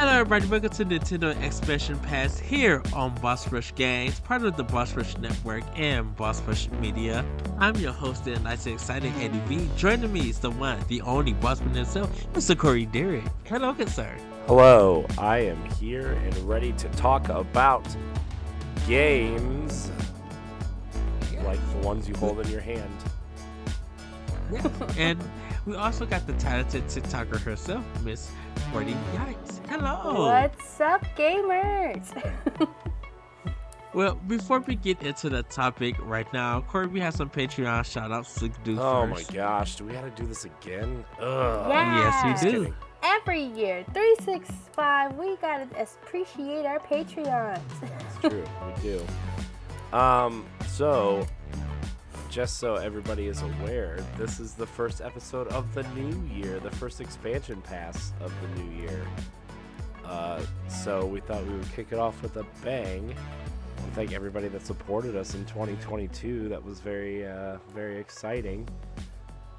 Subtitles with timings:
[0.00, 4.64] Hello everybody, welcome to Nintendo Expansion Pass here on Boss Rush Games, part of the
[4.64, 7.22] Boss Rush Network and Boss Rush Media.
[7.58, 9.68] I'm your host and nice and exciting Eddie V.
[9.76, 12.56] Joining me is the one, the only bossman himself, Mr.
[12.56, 13.24] Corey Derrick.
[13.44, 14.16] Hello, good sir.
[14.46, 17.86] Hello, I am here and ready to talk about
[18.88, 19.92] games
[21.44, 22.90] like the ones you hold in your hand.
[24.50, 24.66] Yeah.
[24.96, 25.20] and
[25.66, 28.30] we also got the talented TikToker herself, Miss
[28.72, 29.66] Forty Yikes.
[29.68, 30.26] Hello.
[30.26, 32.06] What's up, gamers?
[33.92, 38.12] Well, before we get into the topic right now, Corey, we have some Patreon shout
[38.12, 41.04] outs to do Oh my gosh, do we have to do this again?
[41.18, 41.66] Ugh.
[41.68, 42.22] Yeah.
[42.24, 42.74] Yes, we do.
[43.02, 47.60] Every year, 365, we gotta appreciate our Patreons.
[47.82, 49.96] It's true, we do.
[49.96, 51.26] Um, so
[52.30, 56.70] just so everybody is aware, this is the first episode of the new year, the
[56.70, 59.04] first expansion pass of the new year.
[60.04, 63.14] Uh, so we thought we would kick it off with a bang.
[63.94, 66.48] Thank everybody that supported us in 2022.
[66.48, 68.68] That was very, uh, very exciting.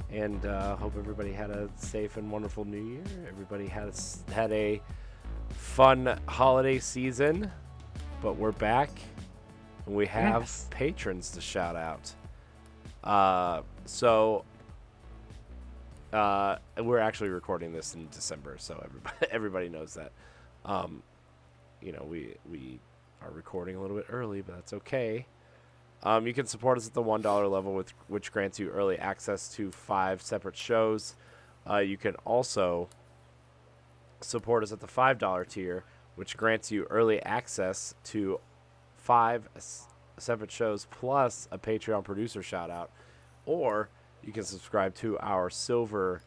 [0.09, 3.03] And uh, hope everybody had a safe and wonderful New Year.
[3.27, 4.81] Everybody has had a
[5.49, 7.49] fun holiday season,
[8.21, 8.89] but we're back,
[9.85, 10.67] and we have Yes.
[10.69, 12.13] patrons to shout out.
[13.03, 14.45] Uh, so
[16.13, 20.11] uh, we're actually recording this in December, so everybody everybody knows that.
[20.65, 21.03] Um,
[21.81, 22.79] you know, we we
[23.21, 25.25] are recording a little bit early, but that's okay.
[26.03, 28.97] Um, you can support us at the one dollar level, with which grants you early
[28.97, 31.15] access to five separate shows.
[31.69, 32.89] Uh, you can also
[34.19, 35.83] support us at the five dollar tier,
[36.15, 38.39] which grants you early access to
[38.97, 39.47] five
[40.21, 42.91] separate shows plus a Patreon producer shout out.
[43.45, 43.89] Or
[44.23, 46.21] you can subscribe to our silver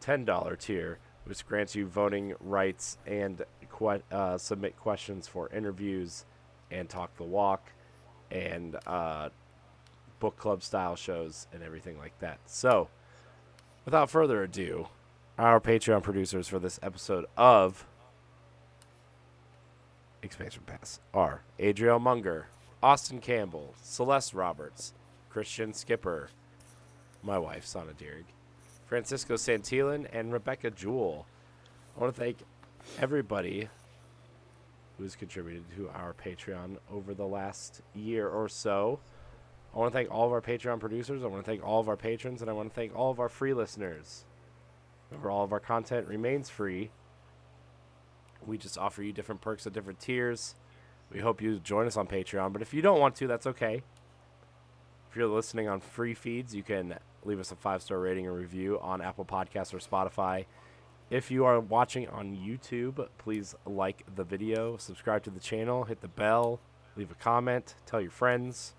[0.00, 3.42] $10 tier, which grants you voting rights and
[3.78, 6.24] que- uh, submit questions for interviews
[6.70, 7.72] and talk the walk
[8.30, 9.28] and uh,
[10.18, 12.38] book club style shows and everything like that.
[12.46, 12.88] So,
[13.84, 14.88] without further ado,
[15.38, 17.86] our Patreon producers for this episode of
[20.22, 22.46] Expansion Pass are Adriel Munger,
[22.84, 24.92] Austin Campbell, Celeste Roberts,
[25.30, 26.28] Christian Skipper,
[27.22, 28.26] my wife, Sana Dierig,
[28.84, 31.24] Francisco Santillan, and Rebecca Jewell.
[31.96, 32.36] I want to thank
[33.00, 33.70] everybody
[34.98, 39.00] who's contributed to our Patreon over the last year or so.
[39.74, 41.24] I want to thank all of our Patreon producers.
[41.24, 43.18] I want to thank all of our patrons, and I want to thank all of
[43.18, 44.26] our free listeners.
[45.10, 46.90] Remember, all of our content remains free.
[48.46, 50.54] We just offer you different perks at different tiers.
[51.14, 53.82] We hope you join us on Patreon, but if you don't want to, that's okay.
[55.08, 58.36] If you're listening on free feeds, you can leave us a five star rating and
[58.36, 60.46] review on Apple Podcasts or Spotify.
[61.10, 66.00] If you are watching on YouTube, please like the video, subscribe to the channel, hit
[66.00, 66.58] the bell,
[66.96, 68.74] leave a comment, tell your friends,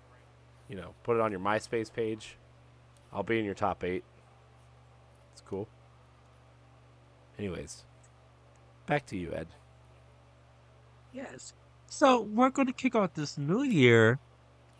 [0.68, 2.36] you know, put it on your MySpace page.
[3.14, 4.04] I'll be in your top eight.
[5.32, 5.68] It's cool.
[7.38, 7.84] Anyways,
[8.86, 9.48] back to you, Ed.
[11.14, 11.54] Yes.
[11.88, 14.18] So we're going to kick off this new year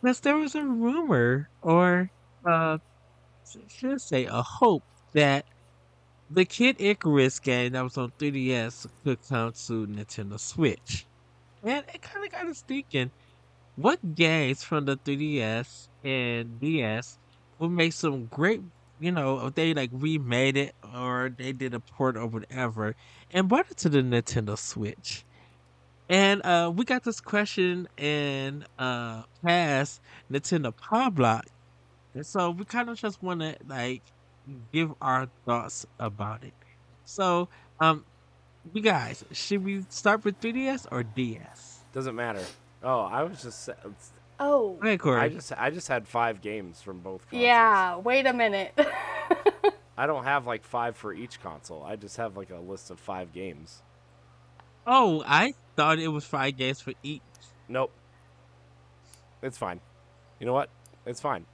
[0.01, 2.11] because there was a rumor, or
[2.45, 2.79] uh,
[3.69, 5.47] should say a hope, that
[6.31, 11.07] the Kid Icarus game that was on 3DS could come to Nintendo Switch.
[11.63, 13.11] And it kind of got us thinking,
[13.77, 17.19] what games from the 3DS and DS
[17.59, 18.63] would make some great,
[19.01, 22.97] you know, if they like remade it or they did a port or whatever
[23.31, 25.25] and brought it to the Nintendo Switch.
[26.09, 30.01] And uh, we got this question in uh, past
[30.31, 31.47] Nintendo Power Block.
[32.15, 34.03] And so we kind of just want to like
[34.73, 36.55] give our thoughts about it.
[37.05, 37.49] So,
[37.81, 38.05] um,
[38.73, 41.81] you guys, should we start with 3DS or DS?
[41.93, 42.43] Doesn't matter.
[42.83, 43.69] Oh, I was just
[44.39, 45.21] oh, Okay, Corey.
[45.21, 47.43] I just I just had five games from both consoles.
[47.43, 48.73] yeah, wait a minute.
[49.99, 51.83] I don't have like five for each console.
[51.83, 53.83] I just have like a list of five games.
[54.87, 57.23] oh, I thought it was five games for each.
[57.69, 57.93] Nope.
[59.43, 59.81] It's fine.
[60.41, 60.71] You know what?
[61.05, 61.45] It's fine.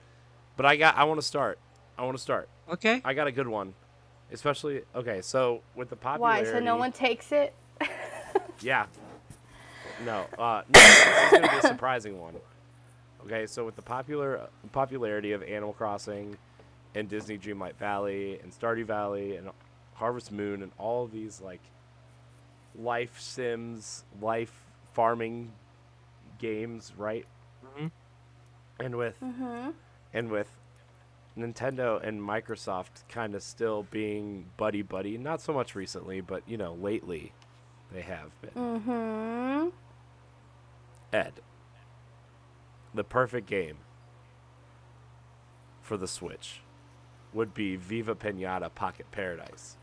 [0.56, 1.58] But I got I want to start.
[1.98, 2.48] I want to start.
[2.70, 3.02] Okay.
[3.04, 3.74] I got a good one.
[4.30, 6.44] Especially okay, so with the popular Why?
[6.44, 7.54] So no one takes it?
[8.62, 8.86] Yeah.
[10.04, 12.34] No, uh, no, this is gonna be a surprising one.
[13.24, 16.36] Okay, so with the popular popularity of Animal Crossing,
[16.94, 19.50] and Disney Dreamlight Valley, and Stardew Valley, and
[19.94, 21.60] Harvest Moon, and all of these like
[22.74, 24.52] life sims, life
[24.92, 25.52] farming
[26.38, 27.26] games, right?
[27.76, 27.90] Mhm.
[28.80, 29.70] And with Mm-hmm.
[30.12, 30.48] and with
[31.36, 36.56] Nintendo and Microsoft kind of still being buddy buddy, not so much recently, but you
[36.56, 37.32] know, lately,
[37.92, 38.50] They have been.
[38.52, 39.68] Mm-hmm.
[41.14, 41.32] Ed,
[42.94, 43.76] the perfect game
[45.82, 46.60] for the Switch
[47.34, 49.76] would be Viva Pinata Pocket Paradise.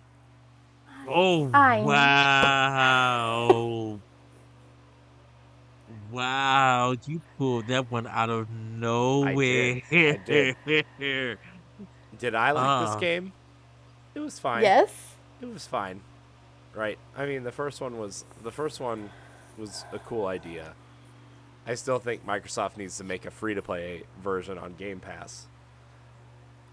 [1.07, 3.99] Oh I- wow.
[6.11, 9.81] Wow, you pulled that one out of nowhere.
[9.91, 10.55] I did.
[10.67, 11.37] I Did
[12.17, 12.35] did.
[12.35, 12.85] I like Ah.
[12.85, 13.31] this game?
[14.15, 14.63] It was fine.
[14.63, 14.91] Yes.
[15.41, 16.01] It was fine.
[16.73, 16.97] Right.
[17.15, 19.11] I mean, the first one was the first one
[19.57, 20.73] was a cool idea.
[21.67, 25.45] I still think Microsoft needs to make a free to play version on Game Pass.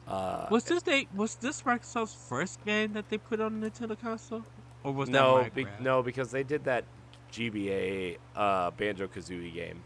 [0.07, 4.01] Uh, was this they was this Microsoft's first game that they put on the Nintendo
[4.01, 4.45] console?
[4.85, 6.85] Or was no, that be, no, because they did that
[7.33, 9.83] GBA uh, Banjo Kazooie game.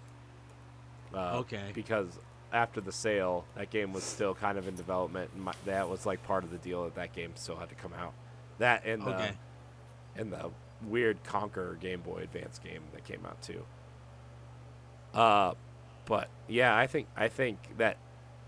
[1.14, 1.70] Uh, Okay.
[1.74, 2.18] Because
[2.52, 6.04] after the sale, that game was still kind of in development, and my, that was
[6.04, 8.12] like part of the deal that that game still had to come out.
[8.58, 9.32] That and the Okay.
[10.16, 10.50] and the
[10.86, 13.64] weird Conker Game Boy Advance game that came out too.
[15.14, 15.54] Uh,
[16.04, 17.96] but yeah, I think I think that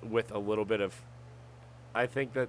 [0.03, 1.01] with a little bit of,
[1.94, 2.49] I think that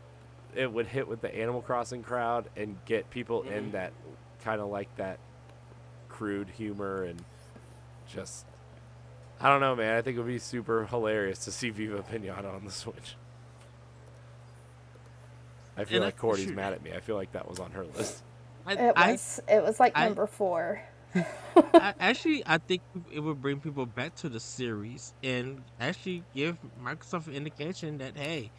[0.56, 3.72] it would hit with the Animal Crossing crowd and get people in mm-hmm.
[3.72, 3.94] that
[4.44, 5.19] kind of like that
[6.10, 7.24] crude humor and
[8.07, 8.45] just
[9.42, 9.98] I don't know, man.
[9.98, 13.16] I think it would be super hilarious to see Viva Pinata on the Switch.
[15.75, 16.56] I feel And I- like Cordy's shoot.
[16.56, 16.94] mad at me.
[16.94, 18.22] I feel like that was on her list.
[18.66, 19.42] I, It I- was.
[19.48, 20.81] it was like I- number four.
[21.16, 22.81] I, actually, I think
[23.12, 28.18] it would bring people back to the series and actually give Microsoft an indication that
[28.18, 28.50] hey,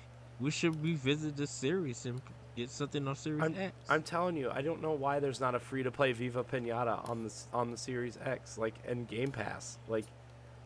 [0.44, 2.20] we should revisit the series and
[2.54, 3.74] get something on Series I'm, X.
[3.88, 7.08] I'm telling you, I don't know why there's not a free to play Viva Pinata
[7.08, 9.78] on this on the Series X, like and Game Pass.
[9.88, 10.04] Like,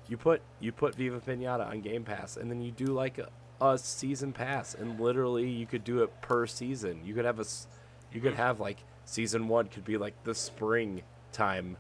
[0.09, 3.29] you put you put Viva Pinata on Game Pass, and then you do like a,
[3.65, 7.03] a season pass, and literally you could do it per season.
[7.05, 7.45] You could have a
[8.13, 11.77] you could have like season one could be like the spring time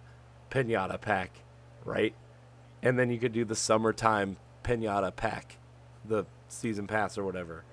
[0.52, 1.32] Pinata pack,
[1.84, 2.14] right?
[2.80, 5.56] And then you could do the summertime Pinata pack,
[6.04, 7.64] the season pass or whatever.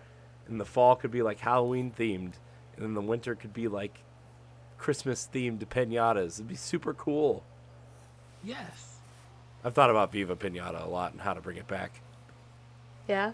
[0.48, 2.34] And the fall could be like Halloween themed,
[2.76, 4.00] and then the winter could be like
[4.78, 6.36] Christmas themed pinatas.
[6.36, 7.44] It'd be super cool.
[8.44, 8.92] yes.
[9.64, 12.00] I've thought about Viva Pinata a lot and how to bring it back.
[13.08, 13.34] Yeah.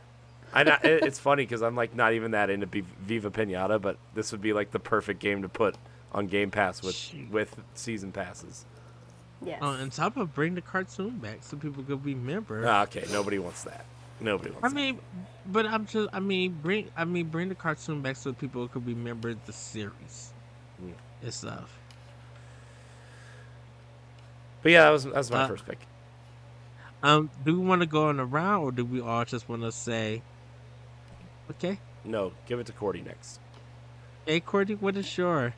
[0.54, 3.98] I not, it's funny because I'm like not even that into B- Viva Pinata, but
[4.16, 5.75] this would be like the perfect game to put
[6.14, 7.30] on Game Pass with Shoot.
[7.30, 8.66] with season passes.
[9.44, 9.62] Yes.
[9.62, 12.66] Uh, on top of bring the cartoon back so people could remember.
[12.66, 13.86] Ah, okay, nobody wants that.
[14.21, 14.63] Nobody wants.
[14.65, 15.00] I mean,
[15.47, 16.09] but I'm just.
[16.13, 16.89] I mean, bring.
[16.95, 20.31] I mean, bring the cartoon back so people could remember the series
[20.81, 20.94] Mm.
[21.23, 21.77] and stuff.
[24.62, 25.79] But yeah, that was that was my uh, first pick.
[27.03, 29.63] Um, do we want to go on a round, or do we all just want
[29.63, 30.21] to say,
[31.50, 33.39] okay, No, give it to Cordy next.
[34.27, 35.56] hey, Cordy, what is your?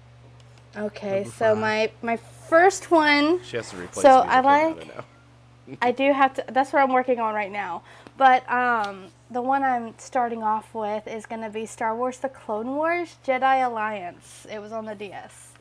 [0.75, 1.57] Okay, Number so five.
[1.57, 4.01] my my first one She has to replace it.
[4.03, 5.03] So, Viva I Pinata like- now.
[5.81, 6.43] I do have to.
[6.49, 7.83] That's what I'm working on right now.
[8.17, 12.29] But um, the one I'm starting off with is going to be Star Wars: The
[12.29, 14.45] Clone Wars Jedi Alliance.
[14.51, 15.53] It was on the DS.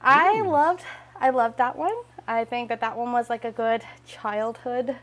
[0.00, 0.82] I loved.
[1.18, 1.96] I loved that one.
[2.28, 4.96] I think that that one was like a good childhood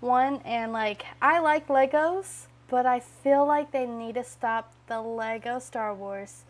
[0.00, 5.00] one, and like I like Legos, but I feel like they need to stop the
[5.00, 6.44] Lego Star Wars,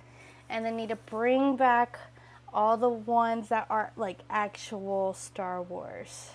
[0.49, 1.99] and they need to bring back
[2.53, 6.31] all the ones that are like actual Star Wars.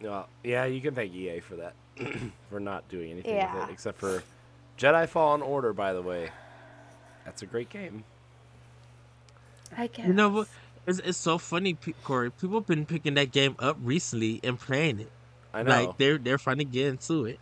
[0.00, 1.74] No, yeah, you can thank EA for that,
[2.50, 4.22] for not doing anything with it, except for
[4.78, 5.72] Jedi Fallen Order.
[5.72, 6.30] By the way,
[7.24, 8.04] that's a great game.
[9.76, 10.06] I guess.
[10.06, 10.48] You know what?
[10.86, 12.30] It's, it's so funny, Corey.
[12.30, 15.10] People have been picking that game up recently and playing it.
[15.54, 17.38] I know, Like they're they're finally getting to it.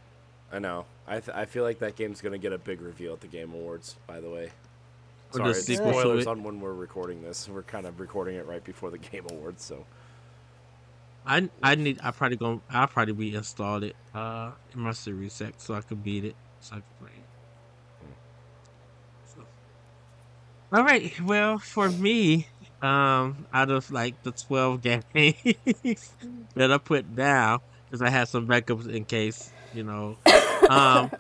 [0.53, 0.85] I know.
[1.07, 3.53] I th- I feel like that game's gonna get a big reveal at the Game
[3.53, 3.97] Awards.
[4.07, 4.51] By the way, Or
[5.33, 7.49] the sorry, it's sequel to spoilers on when we're recording this.
[7.49, 9.87] We're kind of recording it right before the Game Awards, so
[11.27, 12.01] I I need.
[12.03, 15.99] I probably going I'll probably reinstall it uh in my Series X so I can
[15.99, 17.25] beat it so I can play it.
[19.35, 19.45] So.
[20.73, 21.21] All right.
[21.21, 22.47] Well, for me,
[22.83, 26.13] um, out of like the twelve games
[26.55, 30.17] that I put down, because I had some backups in case you know,
[30.69, 31.11] um,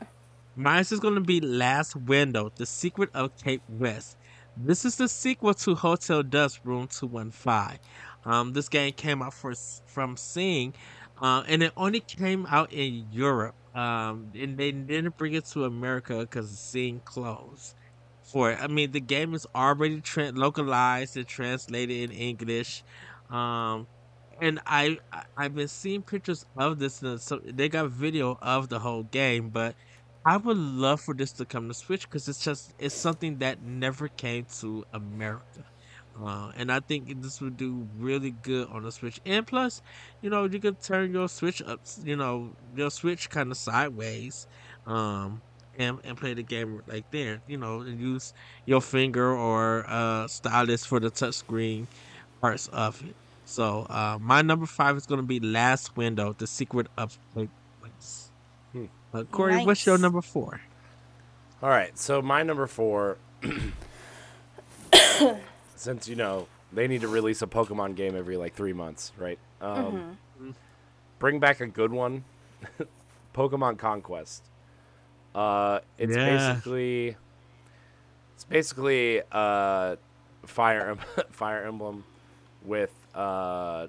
[0.57, 4.16] mine's is gonna be Last Window: The Secret of Cape West.
[4.57, 7.78] This is the sequel to Hotel Dusk Room Two One Five.
[8.25, 9.55] Um, this game came out for,
[9.87, 10.75] from Cing,
[11.21, 13.55] uh, and it only came out in Europe.
[13.75, 17.75] Um, and they didn't bring it to America because Cing closed.
[18.23, 18.59] For it.
[18.61, 22.85] I mean, the game is already tra- localized and translated in English.
[23.29, 23.89] Um,
[24.41, 27.03] and I, I I've been seeing pictures of this.
[27.03, 29.75] And so they got video of the whole game, but
[30.25, 33.62] I would love for this to come to Switch because it's just it's something that
[33.62, 35.65] never came to America.
[36.23, 39.21] Uh, and I think this would do really good on the Switch.
[39.25, 39.83] And plus,
[40.21, 44.47] you know, you could turn your Switch up, you know, your Switch kind of sideways,
[44.87, 45.40] um,
[45.79, 47.40] and and play the game like there.
[47.47, 48.35] You know, and use
[48.67, 51.87] your finger or uh, stylus for the touchscreen
[52.40, 53.14] parts of it.
[53.47, 58.31] So uh, my number five is going to be Last Window: The Secret of Place.
[58.73, 58.85] Hmm.
[59.12, 60.61] Uh, Corey, what's your number four?
[61.62, 63.19] All right, so my number four,
[65.80, 69.38] since you know they need to release a Pokemon game every like three months, right?
[69.60, 70.18] Um,
[71.18, 72.25] Bring back a good one,
[73.34, 74.42] Pokemon Conquest.
[75.34, 76.25] Uh, it's Yeah.
[76.25, 77.16] basically,
[78.34, 79.96] it's basically uh,
[80.46, 82.04] Fire Em- Fire Emblem
[82.64, 83.87] with uh,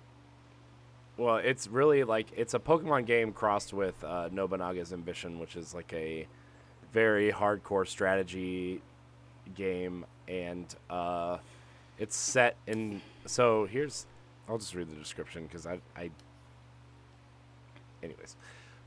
[1.18, 5.74] well, it's really like it's a Pokemon game crossed with uh, Nobunaga's Ambition, which is
[5.74, 6.28] like a
[6.92, 8.82] very hardcore strategy
[9.56, 11.38] game, and uh,
[11.98, 13.02] it's set in.
[13.26, 14.06] So here's,
[14.48, 16.10] I'll just read the description because I, I.
[18.04, 18.36] Anyways,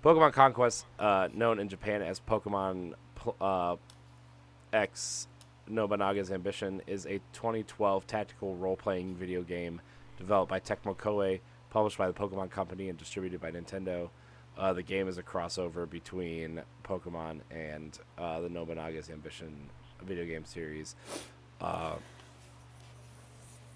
[0.05, 2.95] Pokemon Conquest, uh, known in Japan as Pokemon
[3.41, 3.77] uh,
[4.73, 5.29] X
[5.71, 9.81] Nobunaga's Ambition, is a 2012 tactical role-playing video game
[10.19, 14.11] developed by Tecmo Koei, published by the Pokemon Company, and distributed by Nintendo.
[14.59, 19.55] Uh, the game is a crossover between Pokemon and uh, the Nobunaga's Ambition
[20.03, 20.95] video game series.
[21.61, 21.95] Uh,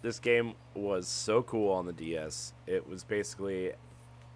[0.02, 2.52] this game was so cool on the DS.
[2.66, 3.72] It was basically,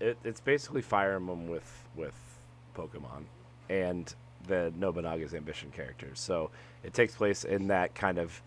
[0.00, 2.14] it, it's basically Fire Emblem with with
[2.76, 3.25] Pokemon
[3.69, 4.14] and
[4.49, 6.19] the Nobunaga's Ambition characters.
[6.21, 6.50] So
[6.83, 8.42] it takes place in that kind of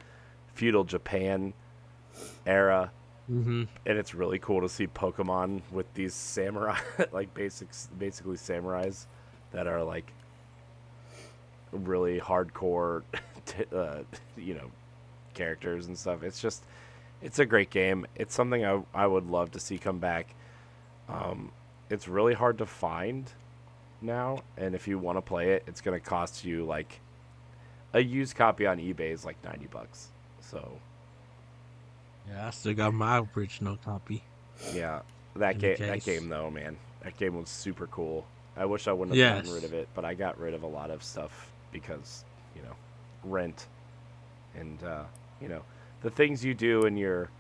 [0.54, 1.54] feudal Japan
[2.46, 2.92] era
[3.32, 3.64] Mm-hmm.
[3.88, 6.78] and it's really cool to see Pokemon with these samurai,
[7.12, 9.08] like basics, basically samurais
[9.52, 10.14] that are like
[11.72, 13.02] really hardcore,
[13.48, 14.04] t- uh,
[14.38, 14.70] you know,
[15.34, 16.22] characters and stuff.
[16.22, 16.66] It's just,
[17.22, 18.06] it's a great game.
[18.16, 20.34] It's something I I would love to see come back.
[21.10, 21.52] Um,
[21.90, 23.32] it's really hard to find
[24.02, 27.00] now, and if you want to play it, it's gonna cost you like
[27.94, 30.10] a used copy on eBay is like ninety bucks.
[30.42, 30.80] So
[32.30, 34.24] Yeah, I still got my original copy.
[34.74, 35.02] Yeah,
[35.36, 35.78] that game.
[35.80, 38.26] That game though, man, that game was super cool.
[38.58, 40.68] I wish I wouldn't have gotten rid of it, but I got rid of a
[40.68, 42.24] lot of stuff because
[42.56, 42.76] you know,
[43.24, 43.68] rent,
[44.56, 45.04] and uh,
[45.42, 45.62] you know,
[46.06, 47.32] the things you do in your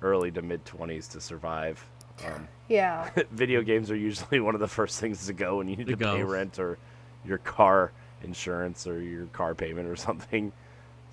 [0.00, 1.84] early to mid twenties to survive.
[2.24, 3.10] Um, Yeah.
[3.30, 5.96] video games are usually one of the first things to go when you need To
[5.96, 6.78] to pay rent or
[7.26, 7.92] your car
[8.24, 10.50] insurance or your car payment or something.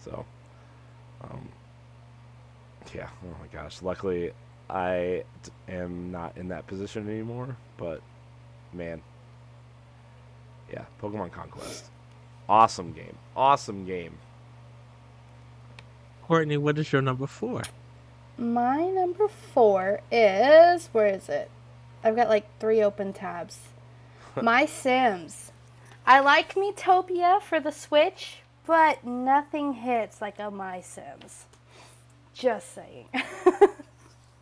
[0.06, 0.26] So,
[1.22, 1.50] um,
[2.96, 3.10] yeah.
[3.26, 3.82] Oh my gosh.
[3.82, 4.32] Luckily,
[4.70, 7.58] I d- am not in that position anymore.
[7.76, 8.02] But
[8.72, 9.02] man,
[10.72, 10.86] yeah.
[11.02, 11.90] Pokemon Conquest,
[12.48, 13.18] awesome game.
[13.36, 14.18] Awesome game.
[16.28, 17.64] Courtney, what is your number four?
[18.38, 21.50] My number four is where is it?
[22.04, 23.60] I've got like three open tabs.
[24.42, 25.52] My Sims.
[26.06, 31.46] I like Miitopia for the Switch, but nothing hits like a My Sims.
[32.34, 33.08] Just saying.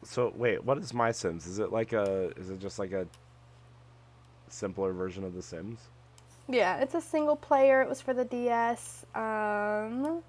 [0.05, 1.47] So wait, what is My Sims?
[1.47, 2.29] Is it like a?
[2.37, 3.07] Is it just like a
[4.49, 5.79] simpler version of The Sims?
[6.47, 7.81] yeah, it's a single player.
[7.81, 9.03] It was for the DS.
[9.15, 10.21] Um,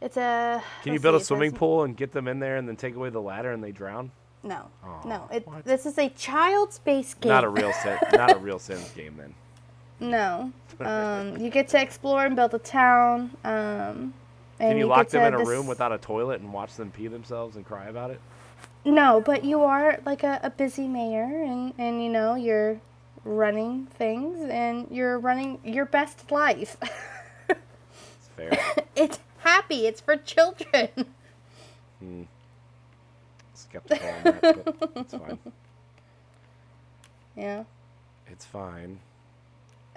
[0.00, 0.62] it's a.
[0.82, 2.94] Can you build see, a swimming pool and get them in there and then take
[2.94, 4.10] away the ladder and they drown?
[4.42, 5.28] No, Aw, no.
[5.30, 7.30] It, this is a child's based game.
[7.30, 9.34] Not a real Sim, not a real Sims game then.
[10.00, 10.52] No.
[10.80, 13.30] Um, you get to explore and build a town.
[13.44, 14.14] Um,
[14.58, 16.90] and Can you, lock them in a dis- room without a toilet and watch them
[16.90, 18.20] pee themselves and cry about it?
[18.84, 22.80] No, but you are like a, a busy mayor, and and you know you're
[23.24, 26.76] running things, and you're running your best life.
[27.50, 28.84] It's fair.
[28.96, 29.86] it's happy.
[29.86, 30.88] It's for children.
[32.00, 32.22] Hmm.
[33.52, 35.38] Skeptical on that, but it's fine.
[37.36, 37.64] yeah.
[38.26, 39.00] It's fine.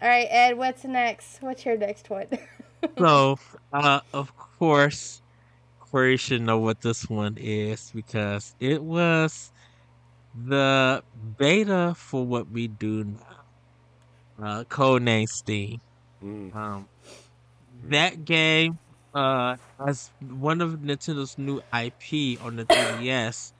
[0.01, 0.57] All right, Ed.
[0.57, 1.41] What's next?
[1.41, 2.27] What's your next one?
[2.97, 3.39] So,
[3.71, 5.21] uh, of course,
[5.79, 9.53] Corey should know what this one is because it was
[10.35, 11.01] the
[11.37, 14.45] beta for what we do now.
[14.45, 15.79] Uh, codename Steam.
[16.21, 16.55] Mm.
[16.55, 16.87] Um,
[17.85, 18.79] that game,
[19.13, 23.53] uh, as one of Nintendo's new IP on the 3DS,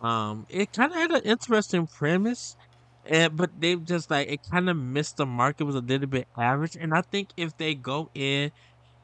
[0.00, 2.56] um, it kind of had an interesting premise,
[3.04, 5.60] and but they just like it kind of missed the mark.
[5.60, 8.52] It was a little bit average, and I think if they go in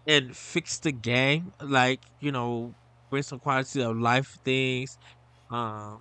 [0.06, 2.74] and fix the game, like you know,
[3.10, 4.98] bring some quality of life things,
[5.50, 6.00] um,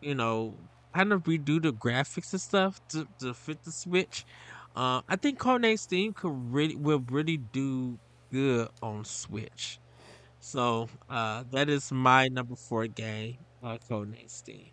[0.00, 0.54] you know,
[0.94, 4.24] kind of redo the graphics and stuff to, to fit the Switch.
[4.76, 7.98] Uh, I think Codename Steam could really will really do
[8.30, 9.78] good on Switch.
[10.40, 14.66] So uh, that is my number four game, uh, Codename Steam.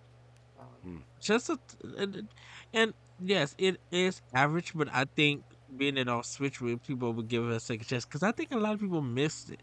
[0.84, 0.98] Hmm.
[1.20, 1.60] Just a,
[1.98, 2.28] and,
[2.74, 5.44] and yes, it is average, but I think
[5.76, 8.54] being it on Switch, where people would give it a second chance because I think
[8.54, 9.60] a lot of people missed it,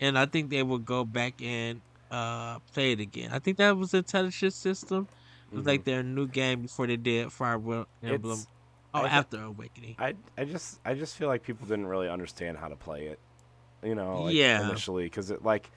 [0.00, 3.30] and I think they will go back and uh, play it again.
[3.32, 5.08] I think that was a Intelligent System.
[5.52, 5.68] It was Mhm.
[5.68, 7.86] like their new game before they did Fire Emblem.
[8.02, 8.46] It's-
[8.94, 9.94] Oh, I after Awakening.
[9.98, 13.18] I I just I just feel like people didn't really understand how to play it,
[13.86, 14.68] you know, like Yeah.
[14.68, 15.70] initially because it like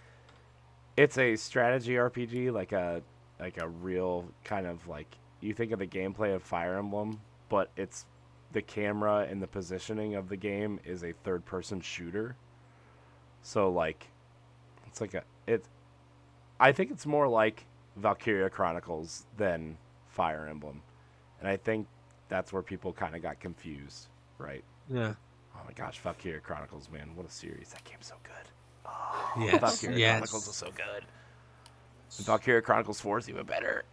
[0.98, 3.02] it's a strategy RPG, like a
[3.40, 5.08] like a real kind of like
[5.42, 8.06] you think of the gameplay of Fire Emblem, but it's
[8.52, 12.36] the camera and the positioning of the game is a third person shooter.
[13.42, 14.08] So like
[14.88, 15.64] it's like a it
[16.60, 19.78] I think it's more like Valkyria Chronicles than
[20.10, 20.82] Fire Emblem.
[21.40, 21.88] And I think
[22.28, 24.64] that's where people kind of got confused, right?
[24.90, 25.14] Yeah.
[25.60, 27.70] Oh my gosh, Fuck Valkyria Chronicles, man, what a series!
[27.70, 28.34] That game's so good.
[29.46, 29.60] Yes.
[29.62, 30.18] Valkyria yes.
[30.20, 31.06] Chronicles is so good.
[32.18, 33.84] And Valkyria Chronicles Four is even better,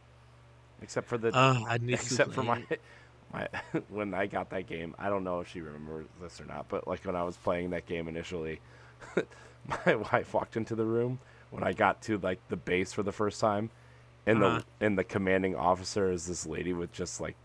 [0.82, 2.80] except for the Uh, I need to except for my it.
[3.32, 3.48] my
[3.88, 4.94] when I got that game.
[4.98, 7.70] I don't know if she remembers this or not, but like when I was playing
[7.70, 8.60] that game initially,
[9.86, 11.18] my wife walked into the room
[11.50, 13.70] when I got to like the base for the first time,
[14.26, 14.62] and Uh-huh.
[14.80, 17.36] the and the commanding officer is this lady with just like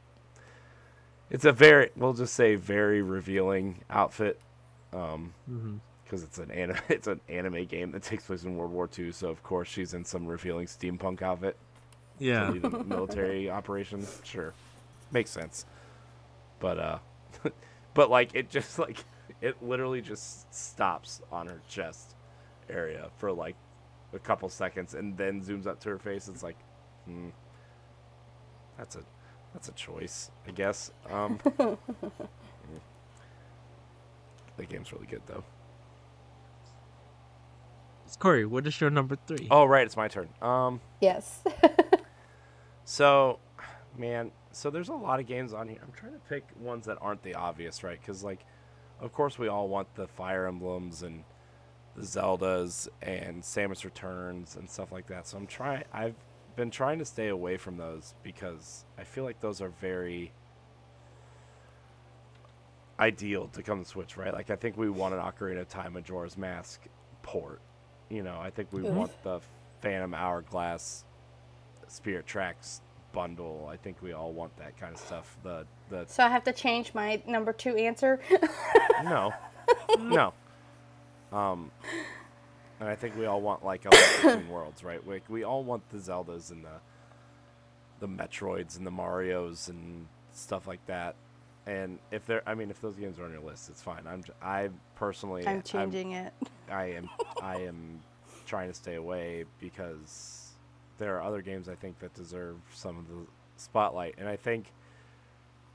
[1.32, 4.40] it's a very we'll just say very revealing outfit.
[4.94, 5.80] Um, Mhm.
[6.04, 9.12] because it's an anime, it's an anime game that takes place in World War II.
[9.14, 11.56] So of course she's in some revealing steampunk outfit
[12.20, 12.52] Yeah.
[12.86, 14.06] military operation.
[14.24, 14.54] Sure,
[15.12, 15.66] makes sense.
[16.60, 17.00] But uh,
[17.94, 19.04] but like it just like
[19.40, 22.16] it literally just stops on her chest
[22.70, 23.56] area for like
[24.14, 26.28] a couple seconds and then zooms up to her face.
[26.28, 26.58] It's like,
[27.06, 27.30] hmm,
[28.78, 29.04] that's a
[29.54, 30.92] that's a choice, I guess.
[31.10, 31.40] Um,
[34.58, 35.44] the game's really good though.
[38.06, 39.48] It's Corey, what is your number three?
[39.50, 40.30] Oh right, it's my turn.
[40.42, 40.82] Um.
[41.00, 41.44] Yes.
[42.92, 43.40] So,
[43.98, 45.80] man, so there's a lot of games on here.
[45.82, 47.98] I'm trying to pick ones that aren't the obvious, right?
[48.00, 48.46] Because, like,
[49.00, 51.24] of course, we all want the Fire Emblems and
[51.96, 55.28] the Zeldas and Samus Returns and stuff like that.
[55.28, 55.84] So I'm trying.
[55.94, 56.16] I've
[56.56, 60.32] been trying to stay away from those because I feel like those are very
[63.00, 64.34] ideal to come to Switch, right?
[64.34, 66.82] Like, I think we want an Ocarina of Time Majora's Mask
[67.24, 67.62] port.
[68.10, 68.94] You know, I think we Mhm.
[68.94, 69.40] want the
[69.82, 71.06] Phantom Hourglass
[71.88, 73.68] Spirit Tracks bundle.
[73.70, 75.38] I think we all want that kind of stuff.
[75.44, 78.20] The the so I have to change my number two answer.
[79.04, 79.34] no,
[80.00, 80.34] no.
[81.34, 81.72] Um,
[82.82, 85.06] and I think we all want like a Between worlds, right?
[85.06, 86.80] We we all want the Zeldas and the
[88.00, 91.16] the Metroids and the Mario's and stuff like that.
[91.68, 94.08] And if they're, I mean, if those games are on your list, it's fine.
[94.08, 96.34] I'm, I personally, I'm changing it.
[96.70, 97.10] I am
[97.42, 98.02] I am
[98.48, 100.50] trying to stay away because
[100.98, 104.74] there are other games I think that deserve some of the spotlight, and I think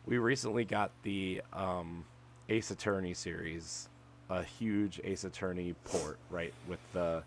[0.06, 2.04] we recently got the um,
[2.48, 3.88] Ace Attorney series,
[4.30, 7.22] a huge Ace Attorney port, right, with the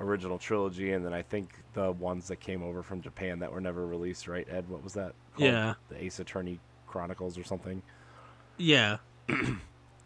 [0.00, 3.60] original trilogy, and then I think the ones that came over from Japan that were
[3.60, 4.68] never released, right, Ed?
[4.68, 5.12] What was that?
[5.34, 5.50] called?
[5.50, 5.74] Yeah.
[5.88, 7.82] the Ace Attorney Chronicles or something.
[8.56, 8.98] Yeah.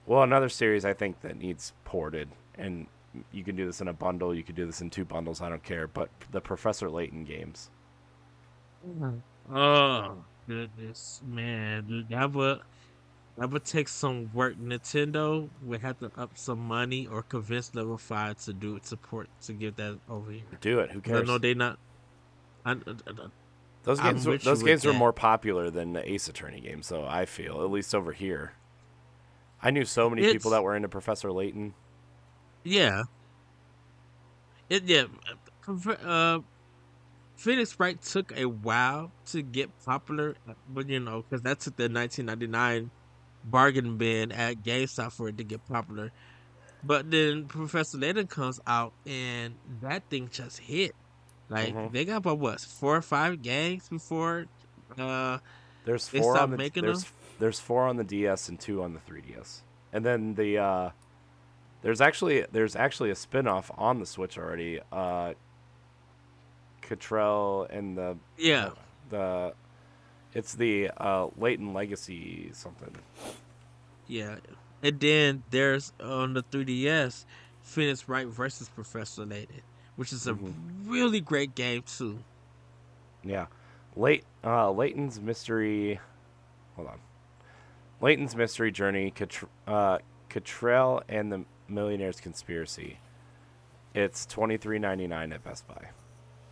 [0.07, 2.28] Well, another series I think that needs ported,
[2.59, 2.87] and
[3.33, 4.35] you can do this in a bundle.
[4.35, 5.40] You could do this in two bundles.
[5.40, 5.87] I don't care.
[5.87, 7.70] But the Professor Layton games.
[9.50, 12.61] Oh goodness, man, that would
[13.37, 14.57] that would take some work.
[14.57, 19.29] Nintendo would have to up some money or convince Level Five to do it support
[19.42, 20.42] to get that over here.
[20.61, 20.90] Do it.
[20.92, 21.27] Who cares?
[21.27, 21.79] No, they not.
[22.64, 22.75] I, I-
[23.07, 23.12] I-
[23.83, 24.27] those games.
[24.27, 24.99] Were, those games were that.
[24.99, 27.05] more popular than the Ace Attorney games, though.
[27.07, 28.55] I feel at least over here.
[29.62, 31.75] I knew so many people that were into Professor Layton.
[32.64, 33.03] yeah.
[34.70, 35.05] It yeah.
[35.68, 36.38] Uh,
[37.37, 40.37] Phoenix Wright took a while to get popular,
[40.68, 42.90] but you know, because that took the 1999
[43.44, 46.12] bargain bin at GameStop for it to get popular.
[46.83, 50.94] But then Professor Layton comes out, and that thing just hit.
[51.48, 51.92] Like Mhm.
[51.92, 54.46] they got about what four or five games before.
[54.98, 55.38] Uh,
[55.85, 57.12] There's four on the making there's them?
[57.38, 60.90] there's four on the DS and two on the 3DS, and then the uh,
[61.83, 64.80] there's actually there's actually a spin-off on the Switch already.
[64.92, 65.35] Uh,
[66.83, 68.70] Katrielle and the yeah,
[69.11, 69.54] the
[70.35, 72.94] it's the uh Layton Legacy something.
[74.07, 74.37] yeah.
[74.83, 77.25] And then there's on the 3DS,
[77.62, 79.62] Phoenix Wright versus Professor Layton,
[79.97, 80.53] which is a Mhm.
[80.87, 82.18] really great game too.
[83.23, 83.47] Yeah.
[83.97, 85.99] Late uh Layton's Mystery
[86.77, 86.99] Hold on.
[88.01, 92.99] Layton's Mystery Journey, Cotr- uh Katrielle and the Millionaire's Conspiracy.
[93.94, 95.90] It's twenty three ninety nine at Best Buy,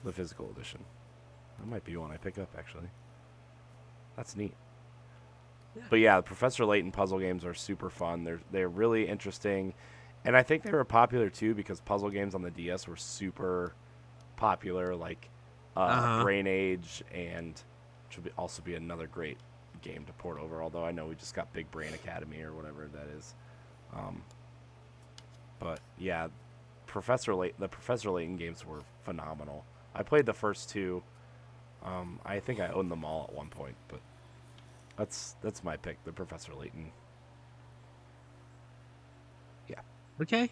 [0.05, 0.85] the physical edition.
[1.59, 2.89] That might be one I pick up actually.
[4.17, 4.55] That's neat.
[5.77, 5.83] Yeah.
[5.89, 8.25] But yeah, the Professor Layton puzzle games are super fun.
[8.25, 9.73] They're they're really interesting,
[10.25, 13.75] and I think they were popular too because puzzle games on the DS were super
[14.37, 15.31] popular, like
[15.77, 16.23] uh, Uh-huh.
[16.25, 17.61] Brain Age, and
[18.07, 19.39] which would be, also be another great
[19.81, 20.63] game to port over.
[20.63, 23.35] Although I know we just got Big Brain Academy or whatever that is.
[23.95, 24.23] Um,
[25.59, 26.29] but yeah,
[26.87, 29.65] Professor Layton, the Professor Layton games were phenomenal.
[29.95, 31.03] I played the first two.
[31.85, 34.01] Um, I think I owned them all at one point, but
[34.97, 36.93] that's that's my pick, the Professor Layton.
[39.69, 39.81] Yeah.
[40.21, 40.51] Okay.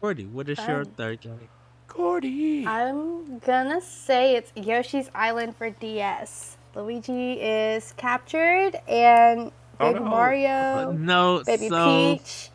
[0.00, 1.48] Gordy, what is your Um, third game?
[1.88, 2.66] Gordy.
[2.66, 6.56] I'm gonna say it's Yoshi's Island for DS.
[6.74, 9.50] Luigi is captured, and
[9.80, 10.10] Oh, Baby no.
[10.10, 12.50] Mario, no, Baby so Peach.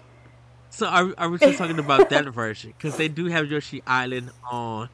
[0.69, 2.73] so are, are we just talking about that version?
[2.78, 4.89] Because they do have Yoshi Island on.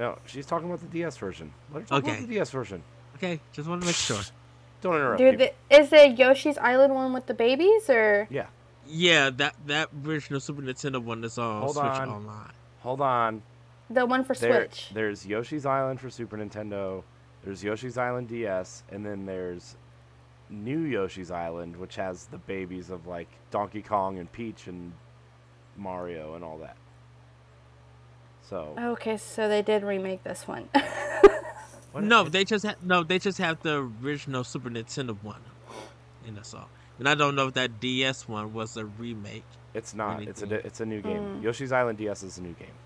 [0.00, 1.52] No, she's talking about the DS version.
[1.72, 2.10] Let her talk Okay.
[2.16, 2.82] about the DS version.
[3.16, 4.18] Okay, just want to make sure.
[4.80, 5.18] Don't interrupt.
[5.18, 8.46] Dude, the, is the Yoshi's Island one with the babies, or Yeah.
[8.86, 12.08] Yeah, that that version of Super Nintendo one is on Hold Switch on.
[12.08, 12.50] Online.
[12.80, 13.42] Hold on.
[13.90, 14.90] the one for There, Switch?
[14.94, 17.02] There's Yoshi's Island for Super Nintendo.
[17.44, 19.76] There's Yoshi's Island DS, and then there's
[20.48, 24.92] New Yoshi's Island, which has the babies of like Donkey Kong and Peach and
[25.76, 26.76] Mario and all that.
[28.50, 30.68] So Okay, so they did remake this one.
[31.92, 35.40] No, it's- they just ha- no, they just have the original Super Nintendo one,
[36.24, 36.68] and that's all.
[37.00, 39.42] And I don't know if that DS one was a remake.
[39.74, 40.22] it's not.
[40.22, 41.18] It's a it's a new game.
[41.40, 41.42] Mm.
[41.42, 42.76] Yoshi's Island DS is a new game.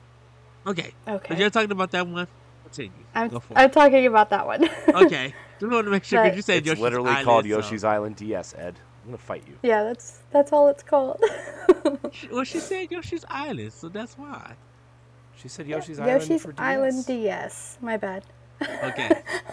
[0.67, 2.27] Okay, but okay, you're talking about that one.
[2.65, 2.93] Continue.
[3.15, 3.59] I'm, Go for it.
[3.59, 4.65] I'm talking about that one.
[4.89, 7.45] Okay, just want to make sure because But- you said It's Yoshi's literally Island, called
[7.45, 8.55] so- Yoshi's Island DS.
[8.57, 8.75] Ed,
[9.05, 9.59] I'm gonna fight you.
[9.63, 11.21] yeah, that's that's all it's called.
[12.31, 14.55] Well, she said Yoshi's Island, so that's why.
[15.45, 16.59] She said Yoshi's Island Yoshi's for DS.
[16.61, 17.79] Island DS.
[17.83, 18.25] My bad.
[18.63, 19.11] Okay.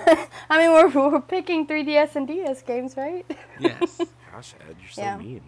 [0.50, 3.26] I mean, we're, we're picking 3DS and DS games, right?
[3.60, 3.98] Yes.
[4.32, 5.18] Gosh, Ed, you're so Yeah.
[5.18, 5.42] mean.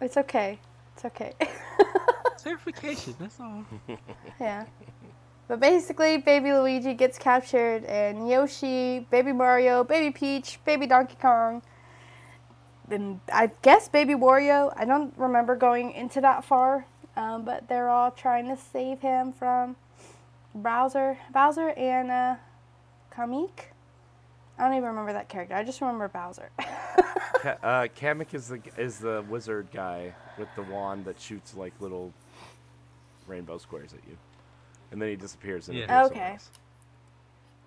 [0.00, 0.58] It's okay.
[0.94, 1.34] It's okay.
[2.42, 3.14] Clarification.
[3.20, 3.66] That's all.
[4.40, 4.64] yeah.
[5.46, 11.60] But basically, Baby Luigi gets captured, and Yoshi, Baby Mario, Baby Peach, Baby Donkey Kong,
[12.90, 14.72] and I guess Baby Wario.
[14.74, 19.32] I don't remember going into that far, um, but they're all trying to save him
[19.32, 19.76] from
[20.54, 22.36] Bowser, Bowser, and uh,
[23.12, 23.50] Kamek.
[24.58, 25.54] I don't even remember that character.
[25.54, 26.50] I just remember Bowser.
[26.58, 31.72] Ka- uh, Kamek is the is the wizard guy with the wand that shoots like
[31.80, 32.12] little
[33.26, 34.16] rainbow squares at you,
[34.92, 35.68] and then he disappears.
[35.68, 36.04] And Yeah.
[36.06, 36.38] Okay.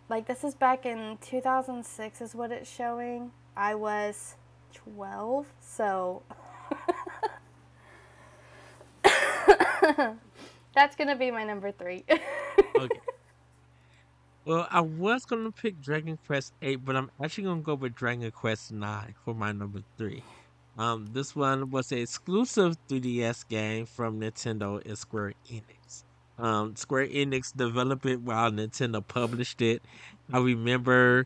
[0.10, 4.36] like this is back in 2006 is what it's showing i was
[4.73, 6.21] 12 so
[10.73, 12.04] that's gonna be my number three
[12.76, 13.00] Okay.
[14.45, 18.32] Well, I was gonna pick Dragon Quest Eight, but I'm actually gonna go with Dragon
[18.32, 20.23] Quest Nine for my number three.
[20.78, 26.04] Um, this one was an exclusive 3DS game from Nintendo and Square Enix.
[26.38, 29.82] Um, Square Enix developed it while Nintendo published it.
[30.32, 31.26] I remember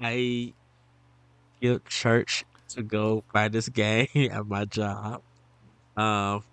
[0.00, 0.52] I
[1.56, 5.22] skipped church to go buy this game at my job.
[5.96, 6.44] Um,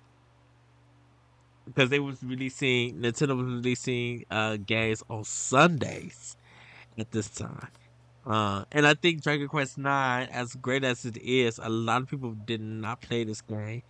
[1.66, 6.38] because they was releasing Nintendo was releasing uh games on Sundays
[6.98, 7.70] at this time.
[8.26, 12.08] Uh, and I think Dragon Quest Nine, as great as it is, a lot of
[12.08, 13.82] people did not play this game